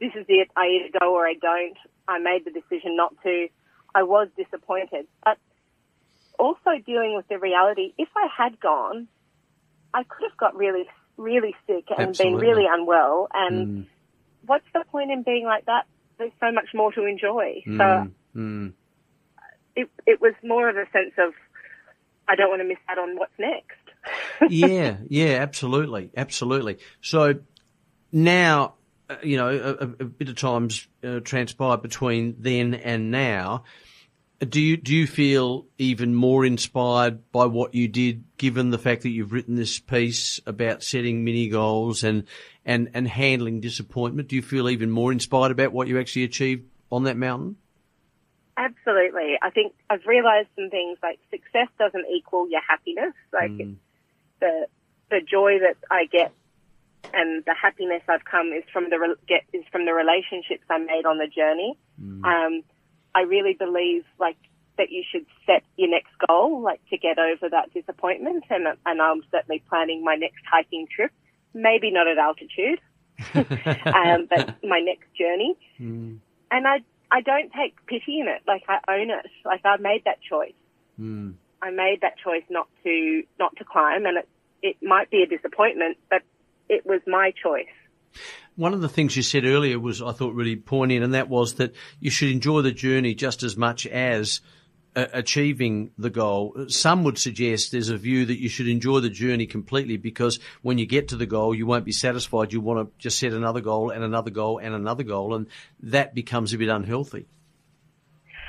this 0.00 0.12
is 0.14 0.26
it, 0.28 0.48
I 0.56 0.66
either 0.66 0.98
go 1.00 1.14
or 1.14 1.26
I 1.26 1.34
don't. 1.40 1.76
I 2.08 2.18
made 2.18 2.44
the 2.44 2.50
decision 2.50 2.96
not 2.96 3.14
to. 3.22 3.48
I 3.94 4.02
was 4.02 4.28
disappointed, 4.36 5.06
but 5.24 5.38
also 6.38 6.70
dealing 6.84 7.14
with 7.16 7.26
the 7.28 7.38
reality. 7.38 7.92
If 7.96 8.08
I 8.16 8.26
had 8.36 8.60
gone, 8.60 9.08
I 9.94 10.02
could 10.02 10.28
have 10.28 10.36
got 10.36 10.54
really, 10.56 10.84
really 11.16 11.54
sick 11.66 11.84
and 11.90 12.10
Absolutely. 12.10 12.40
been 12.42 12.48
really 12.48 12.66
unwell. 12.70 13.28
And 13.32 13.86
what's 14.44 14.66
the 14.74 14.84
point 14.90 15.10
in 15.10 15.22
being 15.22 15.44
like 15.44 15.64
that? 15.66 15.84
There's 16.18 16.32
so 16.40 16.52
much 16.52 16.68
more 16.74 16.92
to 16.92 17.04
enjoy. 17.04 17.62
So 17.64 18.10
Mm. 18.36 18.74
it 19.74 19.88
it 20.06 20.20
was 20.20 20.34
more 20.42 20.68
of 20.68 20.76
a 20.76 20.84
sense 20.92 21.14
of 21.16 21.32
I 22.28 22.34
don't 22.34 22.50
want 22.50 22.60
to 22.60 22.68
miss 22.68 22.78
out 22.88 22.98
on 22.98 23.16
what's 23.16 23.32
next. 23.38 24.50
yeah, 24.50 24.98
yeah, 25.08 25.36
absolutely, 25.40 26.10
absolutely. 26.16 26.78
So 27.00 27.34
now, 28.12 28.74
uh, 29.08 29.16
you 29.22 29.36
know, 29.36 29.48
a, 29.48 29.84
a- 29.84 30.04
bit 30.04 30.28
of 30.28 30.36
time's 30.36 30.86
uh, 31.04 31.20
transpired 31.20 31.82
between 31.82 32.36
then 32.38 32.74
and 32.74 33.10
now. 33.10 33.64
Do 34.40 34.60
you 34.60 34.76
do 34.76 34.94
you 34.94 35.06
feel 35.06 35.66
even 35.78 36.14
more 36.14 36.44
inspired 36.44 37.30
by 37.32 37.46
what 37.46 37.74
you 37.74 37.88
did, 37.88 38.24
given 38.36 38.68
the 38.68 38.78
fact 38.78 39.02
that 39.02 39.08
you've 39.08 39.32
written 39.32 39.54
this 39.54 39.78
piece 39.78 40.40
about 40.44 40.82
setting 40.82 41.24
mini 41.24 41.48
goals 41.48 42.04
and 42.04 42.24
and 42.64 42.90
and 42.92 43.08
handling 43.08 43.60
disappointment? 43.60 44.28
Do 44.28 44.36
you 44.36 44.42
feel 44.42 44.68
even 44.68 44.90
more 44.90 45.10
inspired 45.10 45.52
about 45.52 45.72
what 45.72 45.88
you 45.88 45.98
actually 45.98 46.24
achieved 46.24 46.64
on 46.92 47.04
that 47.04 47.16
mountain? 47.16 47.56
Absolutely. 48.58 49.36
I 49.40 49.50
think 49.50 49.74
I've 49.88 50.04
realized 50.06 50.48
some 50.56 50.68
things 50.68 50.98
like 51.02 51.18
success 51.30 51.68
doesn't 51.78 52.06
equal 52.14 52.48
your 52.50 52.62
happiness. 52.66 53.14
Like 53.32 53.52
the 54.40 54.66
the 55.10 55.20
joy 55.20 55.58
that 55.60 55.76
I 55.90 56.06
get 56.06 56.32
and 57.14 57.44
the 57.44 57.54
happiness 57.54 58.02
I've 58.08 58.24
come 58.24 58.52
is 58.52 58.64
from 58.72 58.90
the 58.90 58.98
re- 58.98 59.16
get 59.28 59.42
is 59.52 59.64
from 59.70 59.84
the 59.84 59.92
relationships 59.92 60.64
I 60.70 60.78
made 60.78 61.06
on 61.06 61.18
the 61.18 61.26
journey. 61.26 61.76
Um, 62.24 62.62
I 63.14 63.22
really 63.22 63.54
believe 63.54 64.04
like 64.18 64.36
that 64.78 64.90
you 64.90 65.02
should 65.10 65.26
set 65.46 65.62
your 65.76 65.88
next 65.88 66.12
goal, 66.28 66.60
like 66.60 66.80
to 66.90 66.98
get 66.98 67.18
over 67.18 67.48
that 67.50 67.72
disappointment, 67.72 68.44
and 68.50 68.66
and 68.84 69.02
I'm 69.02 69.22
certainly 69.30 69.62
planning 69.68 70.04
my 70.04 70.14
next 70.16 70.42
hiking 70.50 70.86
trip. 70.94 71.10
Maybe 71.54 71.90
not 71.90 72.06
at 72.06 72.18
altitude, 72.18 72.80
um, 73.34 74.26
but 74.28 74.62
my 74.62 74.80
next 74.80 75.08
journey. 75.18 75.56
And 76.50 76.66
I 76.66 76.78
I 77.10 77.20
don't 77.22 77.52
take 77.52 77.74
pity 77.86 78.20
in 78.20 78.28
it. 78.28 78.42
Like 78.46 78.62
I 78.68 78.78
own 78.88 79.10
it. 79.10 79.26
Like 79.44 79.64
I 79.64 79.76
made 79.78 80.02
that 80.04 80.18
choice. 80.22 80.52
I 81.62 81.70
made 81.70 82.00
that 82.02 82.18
choice 82.22 82.44
not 82.50 82.68
to 82.84 83.22
not 83.38 83.56
to 83.56 83.64
climb, 83.64 84.06
and 84.06 84.18
it 84.18 84.28
it 84.62 84.76
might 84.82 85.10
be 85.10 85.22
a 85.22 85.26
disappointment, 85.26 85.96
but 86.10 86.22
it 86.68 86.86
was 86.86 87.00
my 87.06 87.32
choice. 87.42 87.66
One 88.56 88.72
of 88.72 88.80
the 88.80 88.88
things 88.88 89.16
you 89.16 89.22
said 89.22 89.44
earlier 89.44 89.78
was, 89.78 90.00
I 90.00 90.12
thought, 90.12 90.34
really 90.34 90.56
poignant, 90.56 91.04
and 91.04 91.14
that 91.14 91.28
was 91.28 91.54
that 91.54 91.74
you 92.00 92.10
should 92.10 92.30
enjoy 92.30 92.62
the 92.62 92.72
journey 92.72 93.14
just 93.14 93.42
as 93.42 93.56
much 93.56 93.86
as 93.86 94.40
uh, 94.96 95.06
achieving 95.12 95.90
the 95.98 96.08
goal. 96.08 96.54
Some 96.68 97.04
would 97.04 97.18
suggest 97.18 97.70
there's 97.70 97.90
a 97.90 97.98
view 97.98 98.24
that 98.24 98.40
you 98.40 98.48
should 98.48 98.66
enjoy 98.66 99.00
the 99.00 99.10
journey 99.10 99.46
completely 99.46 99.98
because 99.98 100.38
when 100.62 100.78
you 100.78 100.86
get 100.86 101.08
to 101.08 101.16
the 101.16 101.26
goal, 101.26 101.54
you 101.54 101.66
won't 101.66 101.84
be 101.84 101.92
satisfied. 101.92 102.54
You 102.54 102.62
want 102.62 102.88
to 102.88 102.98
just 102.98 103.18
set 103.18 103.32
another 103.32 103.60
goal 103.60 103.90
and 103.90 104.02
another 104.02 104.30
goal 104.30 104.58
and 104.58 104.74
another 104.74 105.02
goal, 105.02 105.34
and 105.34 105.48
that 105.80 106.14
becomes 106.14 106.54
a 106.54 106.58
bit 106.58 106.70
unhealthy. 106.70 107.26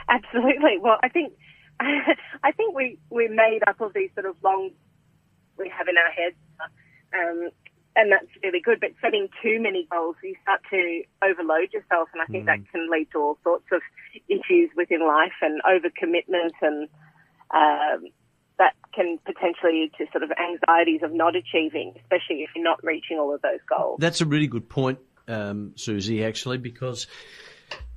Absolutely. 0.08 0.78
Well, 0.80 0.98
I 1.04 1.10
think 1.10 1.34
I 1.80 2.52
think 2.56 2.74
we 2.74 2.98
we're 3.10 3.30
made 3.34 3.60
up 3.68 3.82
of 3.82 3.94
these 3.94 4.10
sort 4.14 4.26
of 4.26 4.38
long 4.42 4.72
we 5.58 5.70
have 5.78 5.88
in 5.90 5.96
our 5.98 6.12
heads. 6.12 6.36
Um, 7.14 7.50
and 7.98 8.12
that's 8.12 8.30
really 8.44 8.62
good. 8.62 8.80
But 8.80 8.92
setting 9.02 9.28
too 9.42 9.60
many 9.60 9.88
goals, 9.92 10.16
you 10.24 10.36
start 10.44 10.62
to 10.70 11.02
overload 11.24 11.74
yourself, 11.74 12.08
and 12.14 12.22
I 12.22 12.26
think 12.28 12.44
mm. 12.44 12.46
that 12.46 12.72
can 12.72 12.90
lead 12.90 13.08
to 13.12 13.18
all 13.20 13.38
sorts 13.44 13.66
of 13.72 13.82
issues 14.30 14.70
within 14.78 15.02
life 15.06 15.34
and 15.42 15.60
overcommitment, 15.66 16.54
and 16.62 16.88
um, 17.52 18.10
that 18.60 18.76
can 18.94 19.18
potentially 19.26 19.90
lead 19.90 19.92
to 19.98 20.06
sort 20.12 20.24
of 20.24 20.32
anxieties 20.38 21.02
of 21.04 21.12
not 21.12 21.36
achieving, 21.36 21.94
especially 21.98 22.44
if 22.44 22.50
you're 22.56 22.64
not 22.64 22.80
reaching 22.84 23.18
all 23.18 23.34
of 23.34 23.42
those 23.42 23.60
goals. 23.68 23.98
That's 24.00 24.22
a 24.22 24.26
really 24.26 24.48
good 24.48 24.70
point, 24.70 25.00
um, 25.28 25.74
Susie. 25.76 26.24
Actually, 26.24 26.60
because. 26.60 27.08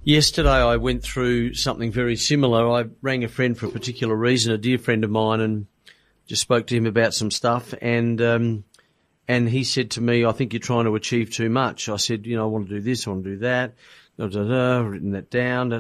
Yesterday 0.03 0.49
I 0.49 0.79
went 0.79 1.03
through 1.03 1.53
something 1.53 1.93
very 1.93 2.17
similar. 2.17 2.71
I 2.71 2.87
rang 3.03 3.23
a 3.23 3.29
friend 3.29 3.57
for 3.57 3.67
a 3.67 3.71
particular 3.71 4.17
reason, 4.17 4.51
a 4.51 4.57
dear 4.57 4.79
friend 4.79 5.05
of 5.05 5.11
mine, 5.11 5.41
and 5.43 5.67
just 6.27 6.41
spoke 6.41 6.69
to 6.69 6.75
him 6.75 6.87
about 6.87 7.13
some 7.13 7.31
stuff. 7.31 7.75
And 7.83 8.21
um, 8.23 8.65
and 9.31 9.49
he 9.49 9.63
said 9.63 9.93
to 9.93 10.01
me, 10.01 10.25
I 10.25 10.33
think 10.33 10.53
you're 10.53 10.59
trying 10.59 10.87
to 10.87 10.97
achieve 10.97 11.31
too 11.31 11.49
much. 11.49 11.89
I 11.89 11.99
said, 11.99 12.27
you 12.27 12.35
know, 12.35 12.43
I 12.43 12.47
want 12.49 12.67
to 12.69 12.75
do 12.75 12.81
this, 12.81 13.07
I 13.07 13.11
want 13.11 13.23
to 13.23 13.31
do 13.31 13.37
that. 13.39 13.75
Da, 14.19 14.27
da, 14.27 14.43
da, 14.43 14.81
written 14.81 15.13
that 15.13 15.31
down. 15.31 15.71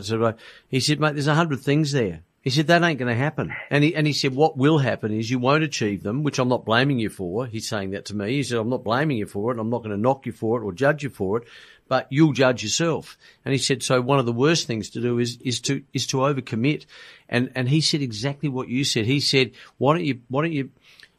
He 0.68 0.78
said, 0.78 1.00
mate, 1.00 1.14
there's 1.14 1.26
a 1.26 1.34
hundred 1.34 1.58
things 1.58 1.90
there. 1.90 2.22
He 2.42 2.50
said, 2.50 2.68
that 2.68 2.84
ain't 2.84 3.00
going 3.00 3.12
to 3.12 3.20
happen. 3.20 3.52
And 3.68 3.82
he, 3.82 3.96
and 3.96 4.06
he 4.06 4.12
said, 4.12 4.36
what 4.36 4.56
will 4.56 4.78
happen 4.78 5.12
is 5.12 5.28
you 5.28 5.40
won't 5.40 5.64
achieve 5.64 6.04
them, 6.04 6.22
which 6.22 6.38
I'm 6.38 6.48
not 6.48 6.64
blaming 6.64 7.00
you 7.00 7.10
for. 7.10 7.44
He's 7.44 7.68
saying 7.68 7.90
that 7.90 8.04
to 8.04 8.14
me. 8.14 8.36
He 8.36 8.44
said, 8.44 8.58
I'm 8.58 8.70
not 8.70 8.84
blaming 8.84 9.18
you 9.18 9.26
for 9.26 9.52
it. 9.52 9.58
I'm 9.58 9.68
not 9.68 9.82
going 9.82 9.96
to 9.96 10.00
knock 10.00 10.26
you 10.26 10.32
for 10.32 10.60
it 10.60 10.64
or 10.64 10.72
judge 10.72 11.02
you 11.02 11.10
for 11.10 11.38
it, 11.38 11.48
but 11.88 12.06
you'll 12.08 12.32
judge 12.32 12.62
yourself. 12.62 13.18
And 13.44 13.50
he 13.50 13.58
said, 13.58 13.82
so 13.82 14.00
one 14.00 14.20
of 14.20 14.26
the 14.26 14.32
worst 14.32 14.68
things 14.68 14.90
to 14.90 15.00
do 15.00 15.18
is, 15.18 15.38
is 15.40 15.60
to, 15.62 15.82
is 15.92 16.06
to 16.06 16.18
overcommit. 16.18 16.86
And, 17.28 17.50
and 17.56 17.68
he 17.68 17.80
said 17.80 18.00
exactly 18.00 18.48
what 18.48 18.68
you 18.68 18.84
said. 18.84 19.06
He 19.06 19.18
said, 19.18 19.50
why 19.78 19.94
don't 19.94 20.04
you, 20.04 20.20
why 20.28 20.42
don't 20.42 20.52
you, 20.52 20.70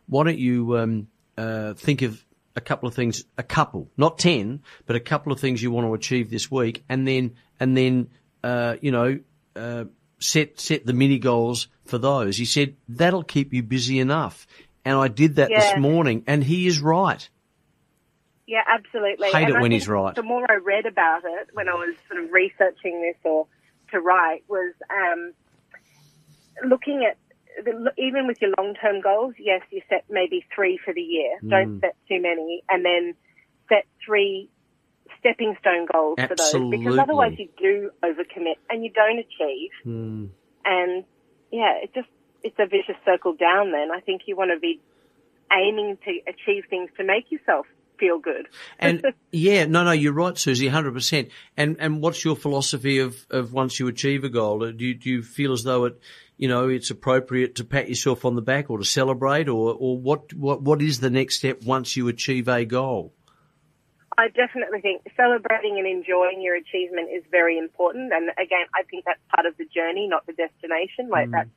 why 0.07 0.23
don't 0.23 0.39
you, 0.39 0.77
um, 0.77 1.07
uh, 1.37 1.73
think 1.73 2.01
of 2.01 2.23
a 2.55 2.61
couple 2.61 2.87
of 2.87 2.93
things, 2.93 3.23
a 3.37 3.43
couple, 3.43 3.89
not 3.97 4.19
ten, 4.19 4.61
but 4.85 4.95
a 4.95 4.99
couple 4.99 5.31
of 5.31 5.39
things 5.39 5.61
you 5.61 5.71
want 5.71 5.87
to 5.87 5.93
achieve 5.93 6.29
this 6.29 6.51
week, 6.51 6.83
and 6.89 7.07
then 7.07 7.35
and 7.59 7.75
then 7.75 8.09
uh, 8.43 8.75
you 8.81 8.91
know 8.91 9.19
uh, 9.55 9.85
set 10.19 10.59
set 10.59 10.85
the 10.85 10.93
mini 10.93 11.19
goals 11.19 11.67
for 11.85 11.97
those. 11.97 12.37
He 12.37 12.45
said 12.45 12.75
that'll 12.89 13.23
keep 13.23 13.53
you 13.53 13.63
busy 13.63 13.99
enough, 13.99 14.47
and 14.85 14.97
I 14.97 15.07
did 15.07 15.35
that 15.35 15.49
yeah. 15.49 15.59
this 15.59 15.79
morning, 15.79 16.23
and 16.27 16.43
he 16.43 16.67
is 16.67 16.79
right. 16.79 17.27
Yeah, 18.47 18.63
absolutely. 18.67 19.27
Hate 19.27 19.43
and 19.43 19.49
it 19.51 19.55
I 19.55 19.61
when 19.61 19.71
he's 19.71 19.87
right. 19.87 20.13
The 20.13 20.23
more 20.23 20.45
I 20.49 20.55
read 20.55 20.85
about 20.85 21.23
it, 21.23 21.49
when 21.53 21.69
I 21.69 21.73
was 21.73 21.95
sort 22.09 22.21
of 22.21 22.31
researching 22.31 23.01
this 23.01 23.15
or 23.23 23.47
to 23.91 23.99
write, 24.01 24.43
was 24.49 24.73
um, 24.89 25.33
looking 26.67 27.07
at 27.09 27.17
the, 27.63 27.91
even 27.97 28.27
with 28.27 28.37
your 28.41 28.51
long 28.57 28.73
term 28.75 29.01
goals, 29.01 29.33
yes, 29.39 29.61
you 29.71 29.81
set 29.89 30.05
maybe 30.09 30.45
three 30.55 30.79
for 30.83 30.93
the 30.93 31.01
year. 31.01 31.37
Mm. 31.43 31.49
Don't 31.49 31.79
set 31.81 31.95
too 32.07 32.21
many, 32.21 32.63
and 32.69 32.85
then 32.85 33.15
set 33.69 33.85
three 34.05 34.49
stepping 35.19 35.55
stone 35.59 35.87
goals 35.91 36.17
Absolutely. 36.17 36.77
for 36.77 36.83
those 36.83 36.83
because 36.83 36.99
otherwise 36.99 37.33
you 37.37 37.49
do 37.57 37.91
overcommit 38.03 38.57
and 38.69 38.83
you 38.83 38.91
don't 38.91 39.19
achieve. 39.19 39.71
Mm. 39.85 40.29
And 40.65 41.03
yeah, 41.51 41.83
it 41.83 41.93
just 41.93 42.09
it's 42.43 42.57
a 42.59 42.65
vicious 42.65 42.99
circle 43.05 43.33
down. 43.33 43.71
Then 43.71 43.91
I 43.91 44.01
think 44.01 44.23
you 44.25 44.35
want 44.35 44.51
to 44.53 44.59
be 44.59 44.81
aiming 45.51 45.97
to 46.05 46.11
achieve 46.27 46.63
things 46.69 46.89
to 46.97 47.03
make 47.03 47.31
yourself 47.31 47.65
feel 48.01 48.19
good. 48.19 48.49
and 48.79 49.05
yeah, 49.31 49.65
no, 49.65 49.85
no, 49.85 49.91
you're 49.91 50.11
right, 50.11 50.37
Susie, 50.37 50.67
hundred 50.67 50.93
percent. 50.93 51.29
And 51.55 51.77
and 51.79 52.01
what's 52.01 52.25
your 52.25 52.35
philosophy 52.35 52.99
of, 52.99 53.15
of 53.29 53.53
once 53.53 53.79
you 53.79 53.87
achieve 53.87 54.25
a 54.25 54.29
goal? 54.29 54.59
Do 54.59 54.85
you, 54.85 54.95
do 54.95 55.09
you 55.09 55.23
feel 55.23 55.53
as 55.53 55.63
though 55.63 55.85
it 55.85 56.01
you 56.41 56.47
know, 56.47 56.69
it's 56.69 56.89
appropriate 56.89 57.53
to 57.55 57.63
pat 57.63 57.87
yourself 57.87 58.25
on 58.25 58.35
the 58.35 58.41
back 58.41 58.71
or 58.71 58.79
to 58.79 58.83
celebrate 58.83 59.47
or, 59.47 59.75
or 59.77 59.95
what, 59.95 60.33
what, 60.33 60.59
what 60.59 60.81
is 60.81 60.99
the 60.99 61.11
next 61.11 61.35
step 61.35 61.61
once 61.63 61.95
you 61.95 62.07
achieve 62.07 62.47
a 62.47 62.65
goal? 62.65 63.13
I 64.17 64.27
definitely 64.29 64.81
think 64.81 65.03
celebrating 65.15 65.77
and 65.77 65.85
enjoying 65.85 66.41
your 66.41 66.55
achievement 66.55 67.09
is 67.13 67.23
very 67.29 67.59
important. 67.59 68.11
And 68.11 68.29
again, 68.31 68.65
I 68.73 68.81
think 68.89 69.05
that's 69.05 69.19
part 69.33 69.45
of 69.45 69.55
the 69.57 69.65
journey, 69.65 70.07
not 70.07 70.25
the 70.25 70.33
destination. 70.33 71.09
Like 71.09 71.27
mm. 71.27 71.31
that, 71.33 71.47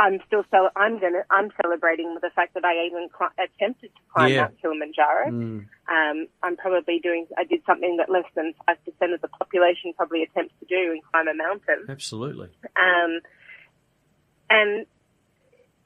I'm 0.00 0.18
still 0.26 0.44
cel- 0.50 0.72
I'm 0.74 0.98
gonna 0.98 1.22
I'm 1.30 1.50
celebrating 1.62 2.14
with 2.14 2.22
the 2.22 2.30
fact 2.34 2.54
that 2.54 2.64
I 2.64 2.86
even 2.86 3.08
cl- 3.16 3.36
attempted 3.36 3.94
to 3.94 4.02
climb 4.12 4.32
yeah. 4.32 4.40
Mount 4.48 4.60
Kilimanjaro. 4.62 5.26
Mm. 5.28 5.66
Um, 5.92 6.26
I'm 6.42 6.56
probably 6.56 6.98
doing 6.98 7.26
I 7.36 7.44
did 7.44 7.60
something 7.66 7.98
that 7.98 8.08
less 8.10 8.24
than 8.34 8.54
five 8.66 8.82
percent 8.84 9.12
of 9.12 9.20
the 9.20 9.28
population 9.28 9.92
probably 9.94 10.22
attempts 10.22 10.54
to 10.60 10.66
do 10.66 10.92
and 10.92 11.02
climb 11.12 11.28
a 11.28 11.34
mountain. 11.34 11.84
Absolutely. 11.88 12.48
Um, 12.74 13.20
and 14.48 14.86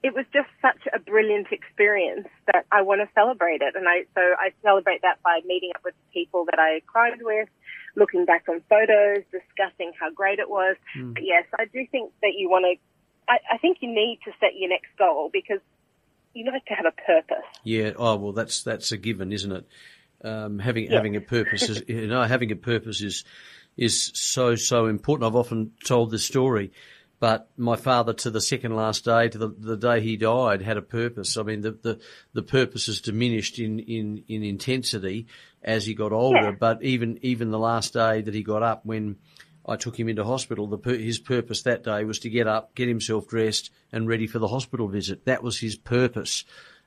it 0.04 0.12
was 0.12 0.26
just 0.34 0.52
such 0.60 0.84
a 0.92 0.98
brilliant 0.98 1.48
experience 1.50 2.28
that 2.52 2.66
I 2.70 2.82
want 2.82 3.00
to 3.00 3.08
celebrate 3.14 3.62
it. 3.62 3.74
And 3.74 3.88
I, 3.88 4.04
so 4.14 4.20
I 4.20 4.52
celebrate 4.62 5.00
that 5.00 5.22
by 5.24 5.40
meeting 5.46 5.72
up 5.74 5.80
with 5.82 5.94
people 6.12 6.44
that 6.44 6.60
I 6.60 6.82
climbed 6.92 7.22
with, 7.24 7.48
looking 7.96 8.26
back 8.26 8.44
on 8.46 8.60
photos, 8.68 9.24
discussing 9.32 9.92
how 9.98 10.10
great 10.12 10.38
it 10.38 10.50
was. 10.50 10.76
Mm. 10.94 11.14
But 11.14 11.24
yes, 11.24 11.44
I 11.58 11.64
do 11.64 11.86
think 11.90 12.12
that 12.20 12.36
you 12.36 12.50
want 12.50 12.66
to, 12.68 12.76
I, 13.28 13.38
I 13.54 13.58
think 13.58 13.78
you 13.80 13.88
need 13.88 14.20
to 14.24 14.32
set 14.40 14.50
your 14.56 14.68
next 14.68 14.90
goal 14.98 15.30
because 15.32 15.60
you 16.34 16.44
need 16.44 16.60
to 16.68 16.74
have 16.74 16.86
a 16.86 16.92
purpose. 16.92 17.44
Yeah. 17.62 17.92
Oh, 17.96 18.16
well, 18.16 18.32
that's, 18.32 18.62
that's 18.62 18.92
a 18.92 18.96
given, 18.96 19.32
isn't 19.32 19.52
it? 19.52 19.66
Um, 20.22 20.58
having, 20.58 20.84
yeah. 20.84 20.96
having 20.96 21.16
a 21.16 21.20
purpose 21.20 21.62
is, 21.68 21.82
you 21.86 22.06
know, 22.06 22.22
having 22.22 22.50
a 22.50 22.56
purpose 22.56 23.02
is, 23.02 23.24
is 23.76 24.10
so, 24.14 24.54
so 24.54 24.86
important. 24.86 25.26
I've 25.26 25.36
often 25.36 25.72
told 25.84 26.10
this 26.10 26.24
story. 26.24 26.72
But 27.20 27.48
my 27.56 27.76
father, 27.76 28.12
to 28.12 28.30
the 28.30 28.40
second 28.40 28.74
last 28.74 29.04
day, 29.04 29.28
to 29.28 29.38
the, 29.38 29.48
the 29.48 29.76
day 29.76 30.00
he 30.00 30.16
died, 30.16 30.60
had 30.60 30.76
a 30.76 30.82
purpose. 30.82 31.36
I 31.36 31.42
mean, 31.42 31.62
the, 31.62 31.70
the, 31.70 32.00
the 32.34 32.42
purpose 32.42 32.86
has 32.86 33.00
diminished 33.00 33.58
in, 33.58 33.78
in, 33.78 34.24
in 34.28 34.42
intensity 34.42 35.26
as 35.62 35.86
he 35.86 35.94
got 35.94 36.12
older. 36.12 36.42
Yeah. 36.42 36.50
But 36.50 36.82
even, 36.82 37.18
even 37.22 37.50
the 37.50 37.58
last 37.58 37.94
day 37.94 38.20
that 38.20 38.34
he 38.34 38.42
got 38.42 38.62
up 38.62 38.84
when 38.84 39.16
I 39.66 39.76
took 39.76 39.98
him 39.98 40.08
into 40.08 40.24
hospital, 40.24 40.66
the, 40.66 40.90
his 40.90 41.18
purpose 41.18 41.62
that 41.62 41.84
day 41.84 42.04
was 42.04 42.18
to 42.20 42.30
get 42.30 42.46
up, 42.46 42.74
get 42.74 42.88
himself 42.88 43.26
dressed 43.26 43.70
and 43.92 44.06
ready 44.06 44.26
for 44.26 44.38
the 44.38 44.48
hospital 44.48 44.88
visit. 44.88 45.24
That 45.24 45.42
was 45.42 45.58
his 45.58 45.76
purpose. 45.76 46.44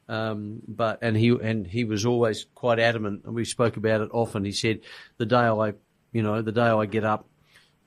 Um, 0.08 0.62
but, 0.68 1.00
and 1.02 1.18
he, 1.18 1.30
and 1.30 1.66
he 1.68 1.84
was 1.84 2.06
always 2.06 2.46
quite 2.56 2.80
adamant 2.80 3.24
and 3.26 3.36
we 3.36 3.46
spoke 3.46 3.78
about 3.78 4.02
it 4.02 4.10
often. 4.14 4.46
He 4.46 4.52
said, 4.52 4.82
the 5.18 5.26
day 5.26 5.36
I, 5.36 5.74
you 6.12 6.22
know, 6.22 6.42
the 6.42 6.52
day 6.52 6.62
I 6.62 6.86
get 6.86 7.04
up, 7.04 7.28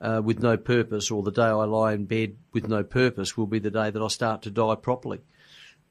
uh, 0.01 0.21
with 0.23 0.41
no 0.41 0.57
purpose, 0.57 1.11
or 1.11 1.21
the 1.21 1.31
day 1.31 1.43
I 1.43 1.63
lie 1.65 1.93
in 1.93 2.05
bed 2.05 2.35
with 2.53 2.67
no 2.67 2.83
purpose, 2.83 3.37
will 3.37 3.45
be 3.45 3.59
the 3.59 3.69
day 3.69 3.91
that 3.91 4.01
I 4.01 4.07
start 4.07 4.41
to 4.43 4.49
die 4.51 4.75
properly. 4.75 5.21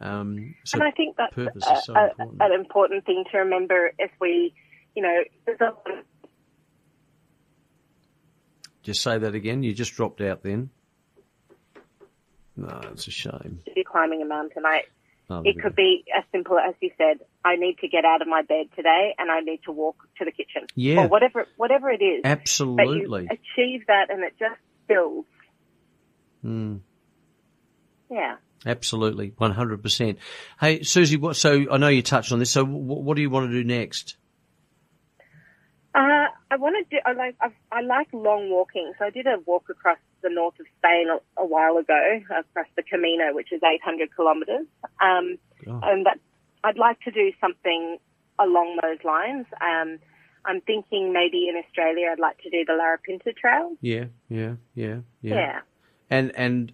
Um, 0.01 0.57
so 0.65 0.79
and 0.79 0.89
I 0.89 0.91
think 0.91 1.17
that's 1.17 1.35
purpose 1.35 1.65
a, 1.69 1.73
is 1.75 1.85
so 1.85 1.95
a, 1.95 2.09
important. 2.09 2.43
an 2.43 2.53
important 2.53 3.07
thing 3.07 3.25
to 3.31 3.39
remember 3.39 3.93
as 4.01 4.11
we, 4.21 4.55
you 4.97 5.03
know, 5.03 5.19
just 8.83 9.03
say 9.03 9.19
that 9.19 9.35
again. 9.35 9.63
You 9.63 9.75
just 9.75 9.95
dropped 9.95 10.21
out 10.21 10.43
then. 10.43 10.71
No, 12.57 12.81
it's 12.93 13.07
a 13.07 13.11
shame. 13.11 13.61
Climbing 13.87 14.23
a 14.23 14.27
mountain, 14.27 14.65
I 14.67 14.83
Oh, 15.31 15.43
it 15.45 15.63
could 15.63 15.77
be 15.77 16.05
as 16.17 16.25
simple 16.33 16.59
as 16.59 16.75
you 16.81 16.91
said. 16.99 17.25
I 17.45 17.55
need 17.55 17.79
to 17.79 17.89
get 17.89 18.05
out 18.05 18.21
of 18.21 18.27
my 18.27 18.43
bed 18.43 18.67
today, 18.75 19.15
and 19.17 19.31
I 19.31 19.41
need 19.41 19.61
to 19.65 19.73
walk 19.73 19.97
to 20.19 20.25
the 20.25 20.33
kitchen. 20.33 20.67
Yeah, 20.75 21.05
or 21.05 21.09
whatever, 21.09 21.47
whatever 21.57 21.89
it 21.89 22.03
is. 22.03 22.23
Absolutely. 22.25 23.27
achieve 23.27 23.87
that, 23.87 24.11
and 24.11 24.25
it 24.25 24.35
just 24.41 24.61
builds. 24.89 25.29
Mm. 26.45 26.81
Yeah. 28.11 28.37
Absolutely, 28.67 29.33
one 29.39 29.53
hundred 29.53 29.83
percent. 29.83 30.19
Hey, 30.61 30.83
Susie, 30.83 31.17
what? 31.17 31.37
So 31.37 31.65
I 31.71 31.77
know 31.77 31.89
you 31.89 32.03
touched 32.03 32.33
on 32.33 32.41
this. 32.41 32.51
So 32.51 32.65
what, 32.65 33.03
what 33.03 33.15
do 33.15 33.23
you 33.23 33.31
want 33.31 33.51
to 33.51 33.53
do 33.53 33.65
next? 33.65 34.17
I 36.61 36.63
want 36.63 36.77
to 36.77 36.97
do. 36.97 37.01
I 37.07 37.13
like. 37.13 37.37
I've, 37.41 37.55
I 37.73 37.81
like 37.81 38.09
long 38.13 38.51
walking. 38.51 38.93
So 38.99 39.07
I 39.07 39.11
did 39.11 39.27
a 39.27 39.39
walk 39.47 39.71
across 39.71 39.97
the 40.23 40.29
north 40.29 40.61
of 40.61 40.67
Spain 40.79 41.07
a, 41.09 41.41
a 41.41 41.47
while 41.47 41.79
ago 41.79 42.21
across 42.39 42.67
the 42.77 42.83
Camino, 42.83 43.33
which 43.33 43.51
is 43.51 43.63
800 43.63 44.15
kilometres. 44.15 44.67
Um, 45.01 45.39
oh. 45.67 45.81
And 45.83 46.05
that 46.05 46.19
I'd 46.63 46.77
like 46.77 47.01
to 47.01 47.11
do 47.11 47.33
something 47.41 47.97
along 48.39 48.79
those 48.83 49.03
lines. 49.05 49.47
Um, 49.61 49.99
I'm 50.45 50.61
thinking 50.61 51.15
maybe 51.15 51.49
in 51.49 51.57
Australia 51.57 52.09
I'd 52.13 52.21
like 52.21 52.39
to 52.43 52.51
do 52.51 52.65
the 52.67 52.73
Larapinta 52.73 53.35
Trail. 53.35 53.77
Yeah, 53.81 54.07
yeah, 54.29 54.57
yeah, 54.75 54.99
yeah. 55.23 55.35
Yeah. 55.35 55.61
And 56.11 56.33
and 56.37 56.73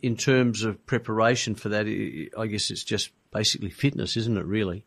in 0.00 0.16
terms 0.16 0.64
of 0.64 0.86
preparation 0.86 1.54
for 1.54 1.68
that, 1.68 1.86
I 2.38 2.46
guess 2.46 2.70
it's 2.70 2.84
just 2.84 3.10
basically 3.32 3.70
fitness, 3.70 4.16
isn't 4.16 4.38
it? 4.38 4.46
Really. 4.46 4.86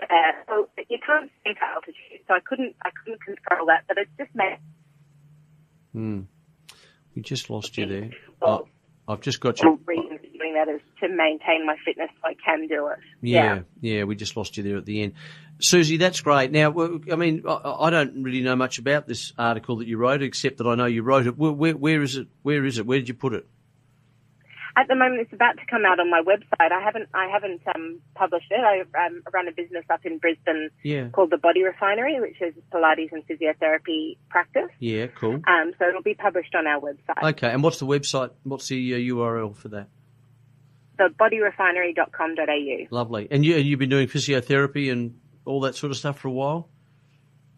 Uh, 0.00 0.32
so 0.48 0.68
you 0.88 0.98
can't 1.04 1.30
into 1.44 1.60
altitude, 1.62 1.93
so 2.28 2.34
I 2.34 2.40
couldn't 2.40 2.74
I 2.82 2.90
couldn't 2.90 3.20
control 3.22 3.66
that. 3.66 3.84
But 3.88 3.98
it 3.98 4.08
just 4.18 4.34
made 4.34 4.58
Mm. 5.94 6.26
We 7.14 7.22
just 7.22 7.50
lost 7.50 7.76
you 7.78 7.86
there. 7.86 8.10
well, 8.42 8.68
Oh, 9.06 9.12
I've 9.12 9.20
just 9.20 9.38
got 9.40 9.60
you. 9.62 9.78
the 9.78 9.84
reason 9.92 10.18
for 10.18 10.26
doing 10.38 10.54
that 10.54 10.68
is 10.68 10.80
to 11.00 11.08
maintain 11.08 11.66
my 11.66 11.76
fitness 11.84 12.08
so 12.20 12.28
I 12.28 12.34
can 12.44 12.66
do 12.66 12.88
it. 12.88 12.98
Yeah, 13.20 13.60
yeah, 13.80 14.04
we 14.04 14.16
just 14.16 14.36
lost 14.36 14.56
you 14.56 14.62
there 14.62 14.76
at 14.78 14.86
the 14.86 15.02
end. 15.02 15.12
Susie, 15.60 15.98
that's 15.98 16.20
great. 16.20 16.50
Now, 16.50 16.74
I 17.12 17.14
mean, 17.16 17.44
I, 17.46 17.60
I 17.82 17.90
don't 17.90 18.22
really 18.24 18.40
know 18.40 18.56
much 18.56 18.78
about 18.78 19.06
this 19.06 19.32
article 19.38 19.76
that 19.76 19.86
you 19.86 19.98
wrote, 19.98 20.22
except 20.22 20.56
that 20.58 20.66
I 20.66 20.74
know 20.74 20.86
you 20.86 21.02
wrote 21.02 21.26
it. 21.28 21.38
Where, 21.38 21.52
where, 21.52 21.76
where 21.76 22.02
is 22.02 22.16
it? 22.16 22.26
Where 22.42 22.64
is 22.64 22.78
it? 22.78 22.86
Where 22.86 22.98
did 22.98 23.06
you 23.08 23.14
put 23.14 23.34
it? 23.34 23.46
At 24.76 24.88
the 24.88 24.96
moment, 24.96 25.20
it's 25.20 25.32
about 25.32 25.52
to 25.58 25.62
come 25.70 25.84
out 25.84 26.00
on 26.00 26.10
my 26.10 26.20
website. 26.20 26.72
I 26.72 26.82
haven't 26.82 27.08
I 27.14 27.28
haven't 27.32 27.62
um, 27.74 28.00
published 28.16 28.50
it. 28.50 28.58
I 28.60 28.80
um, 29.06 29.22
run 29.32 29.46
a 29.46 29.52
business 29.52 29.84
up 29.88 30.04
in 30.04 30.18
Brisbane 30.18 30.70
Yeah, 30.82 31.08
called 31.10 31.30
the 31.30 31.36
Body 31.38 31.62
Refinery, 31.62 32.20
which 32.20 32.40
is 32.40 32.54
Pilates 32.72 33.12
and 33.12 33.22
physiotherapy 33.28 34.16
practice. 34.30 34.70
yeah, 34.80 35.06
cool. 35.06 35.34
Um, 35.46 35.72
so 35.78 35.88
it'll 35.88 36.02
be 36.02 36.14
published 36.14 36.54
on 36.56 36.66
our 36.66 36.80
website, 36.80 37.22
Okay, 37.34 37.50
and 37.50 37.62
what's 37.62 37.78
the 37.78 37.86
website? 37.86 38.30
What's 38.42 38.66
the 38.68 38.94
uh, 38.94 38.98
URL 39.14 39.54
for 39.56 39.68
that? 39.68 39.88
so 40.96 41.08
bodyrefinery.com.au. 41.08 42.86
Lovely. 42.90 43.28
And 43.30 43.44
you, 43.44 43.56
and 43.56 43.64
you've 43.66 43.78
been 43.80 43.90
doing 43.90 44.06
physiotherapy 44.08 44.90
and 44.92 45.18
all 45.44 45.60
that 45.62 45.74
sort 45.74 45.90
of 45.90 45.96
stuff 45.96 46.18
for 46.20 46.28
a 46.28 46.32
while. 46.32 46.68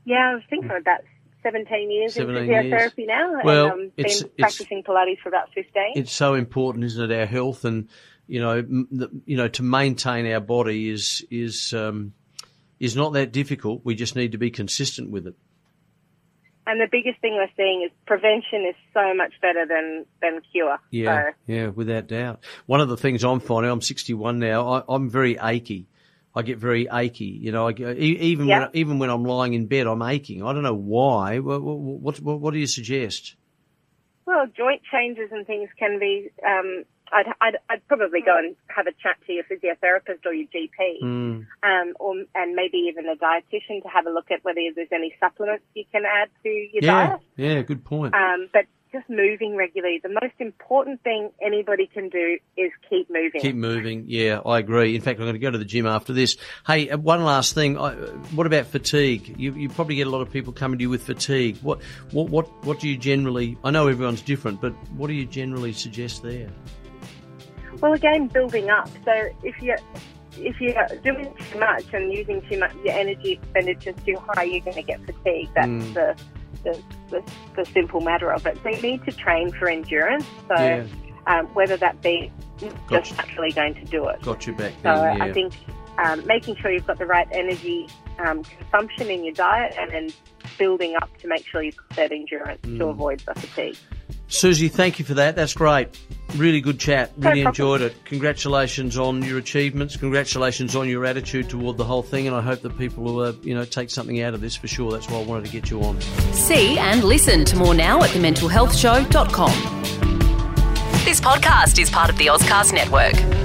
Yeah, 0.05 0.39
I 0.39 0.47
think 0.49 0.65
I'm 0.65 0.71
about 0.83 1.01
17 1.47 1.91
years 1.91 2.15
17 2.15 2.43
in 2.43 2.49
years. 2.51 2.93
physiotherapy 2.93 3.07
now, 3.07 3.41
Well, 3.45 3.65
and 3.67 3.73
um, 3.73 3.79
been 3.97 4.07
it's- 4.07 4.21
it's- 4.23 4.35
practicing 4.39 4.83
Pilates 4.83 5.19
for 5.23 5.29
about 5.29 5.53
15. 5.55 5.93
It's 5.95 6.13
so 6.13 6.35
important, 6.35 6.85
isn't 6.85 7.11
it? 7.11 7.17
Our 7.19 7.27
health 7.27 7.65
and 7.65 7.89
you 8.29 8.41
know, 8.41 8.61
the, 8.61 9.09
you 9.25 9.37
know, 9.37 9.47
to 9.47 9.63
maintain 9.63 10.27
our 10.33 10.41
body 10.41 10.89
is 10.91 11.25
is 11.31 11.73
um, 11.73 12.13
is 12.81 12.97
not 12.97 13.13
that 13.13 13.31
difficult. 13.33 13.83
We 13.85 13.95
just 13.95 14.17
need 14.17 14.33
to 14.33 14.39
be 14.39 14.51
consistent 14.51 15.11
with 15.11 15.29
it. 15.29 15.35
And 16.69 16.81
the 16.81 16.89
biggest 16.91 17.21
thing 17.21 17.35
we're 17.35 17.47
seeing 17.57 17.83
is 17.87 17.93
prevention 18.07 18.67
is 18.69 18.75
so 18.93 19.15
much 19.15 19.33
better 19.41 19.65
than, 19.67 20.05
than 20.21 20.41
cure. 20.51 20.79
Yeah, 20.91 21.27
So, 21.27 21.53
yeah, 21.55 21.67
without 21.69 22.09
doubt. 22.09 22.45
One 22.67 22.81
of 22.81 22.89
the 22.89 22.97
things 22.97 23.23
I'm 23.23 23.39
finding, 23.39 23.71
I'm 23.71 23.81
61 23.81 24.41
now. 24.41 24.67
I, 24.69 24.83
I'm 24.89 25.09
very 25.09 25.39
achy. 25.41 25.87
I 26.37 26.43
get 26.43 26.59
very 26.59 26.87
achy. 26.93 27.25
You 27.25 27.51
know, 27.51 27.69
I 27.69 27.73
even 27.73 28.47
Yeah. 28.47 28.59
when 28.61 28.69
even 28.75 28.99
when 28.99 29.11
I'm 29.11 29.25
lying 29.25 29.55
in 29.55 29.67
bed, 29.67 29.87
I'm 29.87 30.03
aching. 30.03 30.43
I 30.45 30.53
don't 30.53 30.63
know 30.63 30.75
why. 30.75 31.39
What 31.39 31.63
what, 31.63 32.21
what, 32.21 32.41
what 32.41 32.53
do 32.53 32.61
you 32.61 32.67
suggest? 32.67 33.35
well, 34.27 34.45
joint 34.57 34.83
changes 34.93 35.31
and 35.31 35.47
things 35.47 35.69
can 35.79 36.01
be, 36.01 36.29
um, 36.45 36.83
I'd, 37.13 37.27
I'd, 37.41 37.57
I'd 37.71 37.87
probably 37.87 38.23
go 38.23 38.37
and 38.37 38.57
have 38.67 38.89
a 38.89 38.91
chat 39.01 39.17
to 39.25 39.33
your 39.33 39.45
physiotherapist 39.45 40.27
or 40.27 40.35
your 40.35 40.49
GP, 40.49 41.01
Mm, 41.01 41.47
um, 41.63 41.93
or, 42.01 42.13
and 42.35 42.57
maybe 42.57 42.79
even 42.91 43.07
a 43.07 43.15
dietitian 43.15 43.83
to 43.85 43.89
have 43.89 44.05
a 44.07 44.11
look 44.11 44.33
at 44.33 44.43
whether 44.43 44.61
there's 44.75 44.89
any 44.91 45.15
supplements 45.21 45.63
you 45.75 45.85
can 45.93 46.03
add 46.05 46.29
to 46.43 46.49
your 46.49 46.83
yeah, 46.83 47.07
diet. 47.07 47.21
yeah, 47.37 47.63
good 47.63 47.85
point. 47.85 48.15
Um, 48.15 48.49
but 48.53 48.65
just 48.97 49.09
moving 49.11 49.57
regularly. 49.57 50.01
The 50.03 50.09
most 50.09 50.35
important 50.39 51.03
thing 51.03 51.31
anybody 51.45 51.87
can 51.93 52.09
do 52.09 52.39
is 52.57 52.71
keep 52.89 53.09
moving. 53.11 53.41
Keep 53.41 53.57
moving. 53.57 54.05
Yeah, 54.07 54.41
I 54.45 54.59
agree. 54.59 54.95
In 54.95 55.01
fact, 55.03 55.19
I'm 55.19 55.25
going 55.27 55.35
to 55.35 55.39
go 55.41 55.51
to 55.51 55.59
the 55.59 55.65
gym 55.65 55.87
after 55.87 56.13
this. 56.13 56.37
Hey, 56.67 56.89
uh, 56.91 56.99
one 56.99 57.25
last 57.25 57.55
thing. 57.55 57.77
Uh, 57.77 57.95
what 58.35 58.47
about 58.47 58.67
fatigue? 58.67 59.35
You, 59.39 59.53
you 59.55 59.69
probably 59.69 59.97
get 59.97 60.07
a 60.07 60.11
lot 60.11 60.21
of 60.23 60.31
people 60.33 60.53
coming 60.53 60.79
to 60.79 60.83
you 60.83 60.91
with 60.91 61.03
fatigue. 61.03 61.59
What, 61.63 61.83
what, 62.13 62.29
what, 62.31 62.65
what 62.65 62.81
do 62.81 62.89
you 62.89 62.97
generally? 62.97 63.57
I 63.65 63.71
know 63.71 63.89
everyone's 63.89 64.23
different, 64.23 64.61
but 64.61 64.73
what 64.93 65.09
do 65.09 65.15
you 65.15 65.27
generally 65.27 65.73
suggest 65.73 66.23
there? 66.23 66.49
Well, 67.81 67.93
again, 67.93 68.29
building 68.29 68.71
up. 68.71 68.89
So 69.05 69.13
if 69.43 69.61
you 69.61 69.77
if 70.39 70.61
you're 70.61 70.87
doing 71.03 71.33
too 71.51 71.59
much 71.59 71.85
and 71.95 72.13
using 72.13 72.43
too 72.51 72.59
much, 72.59 72.73
your 72.85 72.95
energy 72.95 73.33
expenditure 73.33 73.91
is 73.91 73.97
too 74.05 74.17
high, 74.29 74.45
you're 74.45 74.61
going 74.61 74.77
to 74.77 74.83
get 74.83 75.01
fatigued. 75.07 75.55
That's 75.55 75.69
Mm. 75.69 75.95
the, 75.95 76.17
the, 76.67 76.83
the 77.11 77.33
the 77.57 77.65
simple 77.73 78.01
matter 78.01 78.33
of 78.33 78.45
it. 78.47 78.59
So 78.63 78.69
you 78.71 78.83
need 78.83 79.05
to 79.05 79.13
train 79.13 79.53
for 79.53 79.69
endurance. 79.69 80.27
So 80.49 80.55
Yeah. 80.59 80.85
um, 81.27 81.47
whether 81.55 81.77
that 81.77 82.01
be 82.03 82.31
just 82.91 83.17
naturally 83.17 83.53
going 83.53 83.75
to 83.75 83.85
do 83.85 84.07
it. 84.09 84.21
Got 84.23 84.47
you 84.47 84.55
back 84.55 84.73
So. 84.83 84.89
Yeah. 84.95 85.25
I 85.25 85.33
think 85.33 85.53
um, 85.99 86.27
making 86.27 86.57
sure 86.57 86.71
you've 86.71 86.87
got 86.87 86.99
the 86.99 87.07
right 87.07 87.27
energy 87.33 87.89
um, 88.19 88.43
consumption 88.45 89.09
in 89.11 89.25
your 89.25 89.35
diet 89.35 89.75
and 89.79 89.91
then 89.93 90.11
building 90.59 90.95
up 91.01 91.11
to 91.19 91.29
make 91.29 91.47
sure 91.47 91.63
you've 91.63 91.77
got 91.77 91.97
that 91.97 92.13
endurance 92.13 92.61
Mm. 92.63 92.79
to 92.79 92.87
avoid 92.87 93.21
the 93.21 93.35
fatigue. 93.35 93.77
Susie, 94.29 94.69
thank 94.69 94.99
you 94.99 95.05
for 95.05 95.15
that. 95.15 95.37
That's 95.37 95.55
great. 95.55 95.89
Really 96.37 96.61
good 96.61 96.81
chat. 96.81 97.13
Really 97.17 97.43
problem. 97.43 97.47
enjoyed 97.47 97.81
it. 97.83 98.05
Congratulations 98.05 98.99
on 98.99 99.23
your 99.23 99.39
achievements. 99.39 99.97
Congratulations 99.97 100.75
on 100.75 100.89
your 100.89 101.05
attitude 101.05 101.49
toward 101.49 101.77
the 101.77 101.85
whole 101.85 102.03
thing. 102.03 102.27
And 102.27 102.35
I 102.35 102.43
hope 102.43 102.63
that 102.63 102.77
people 102.77 103.05
will, 103.05 103.21
uh, 103.21 103.33
you 103.43 103.55
know, 103.55 103.65
take 103.65 103.91
something 103.91 104.21
out 104.21 104.35
of 104.35 104.41
this 104.41 104.57
for 104.57 104.67
sure. 104.67 104.91
That's 104.91 105.09
why 105.09 105.21
I 105.21 105.25
wanted 105.25 105.47
to 105.47 105.53
get 105.53 105.71
you 105.71 105.83
on. 105.83 106.01
See 106.33 106.77
and 106.79 107.05
listen 107.05 107.45
to 107.47 107.57
more 107.57 107.75
now 107.75 108.03
at 108.03 108.11
thementalhealthshow.com. 108.11 109.51
This 111.05 111.21
podcast 111.21 111.79
is 111.81 111.89
part 111.89 112.11
of 112.11 112.19
the 112.19 112.27
Ozcast 112.27 112.73
Network. 112.73 113.36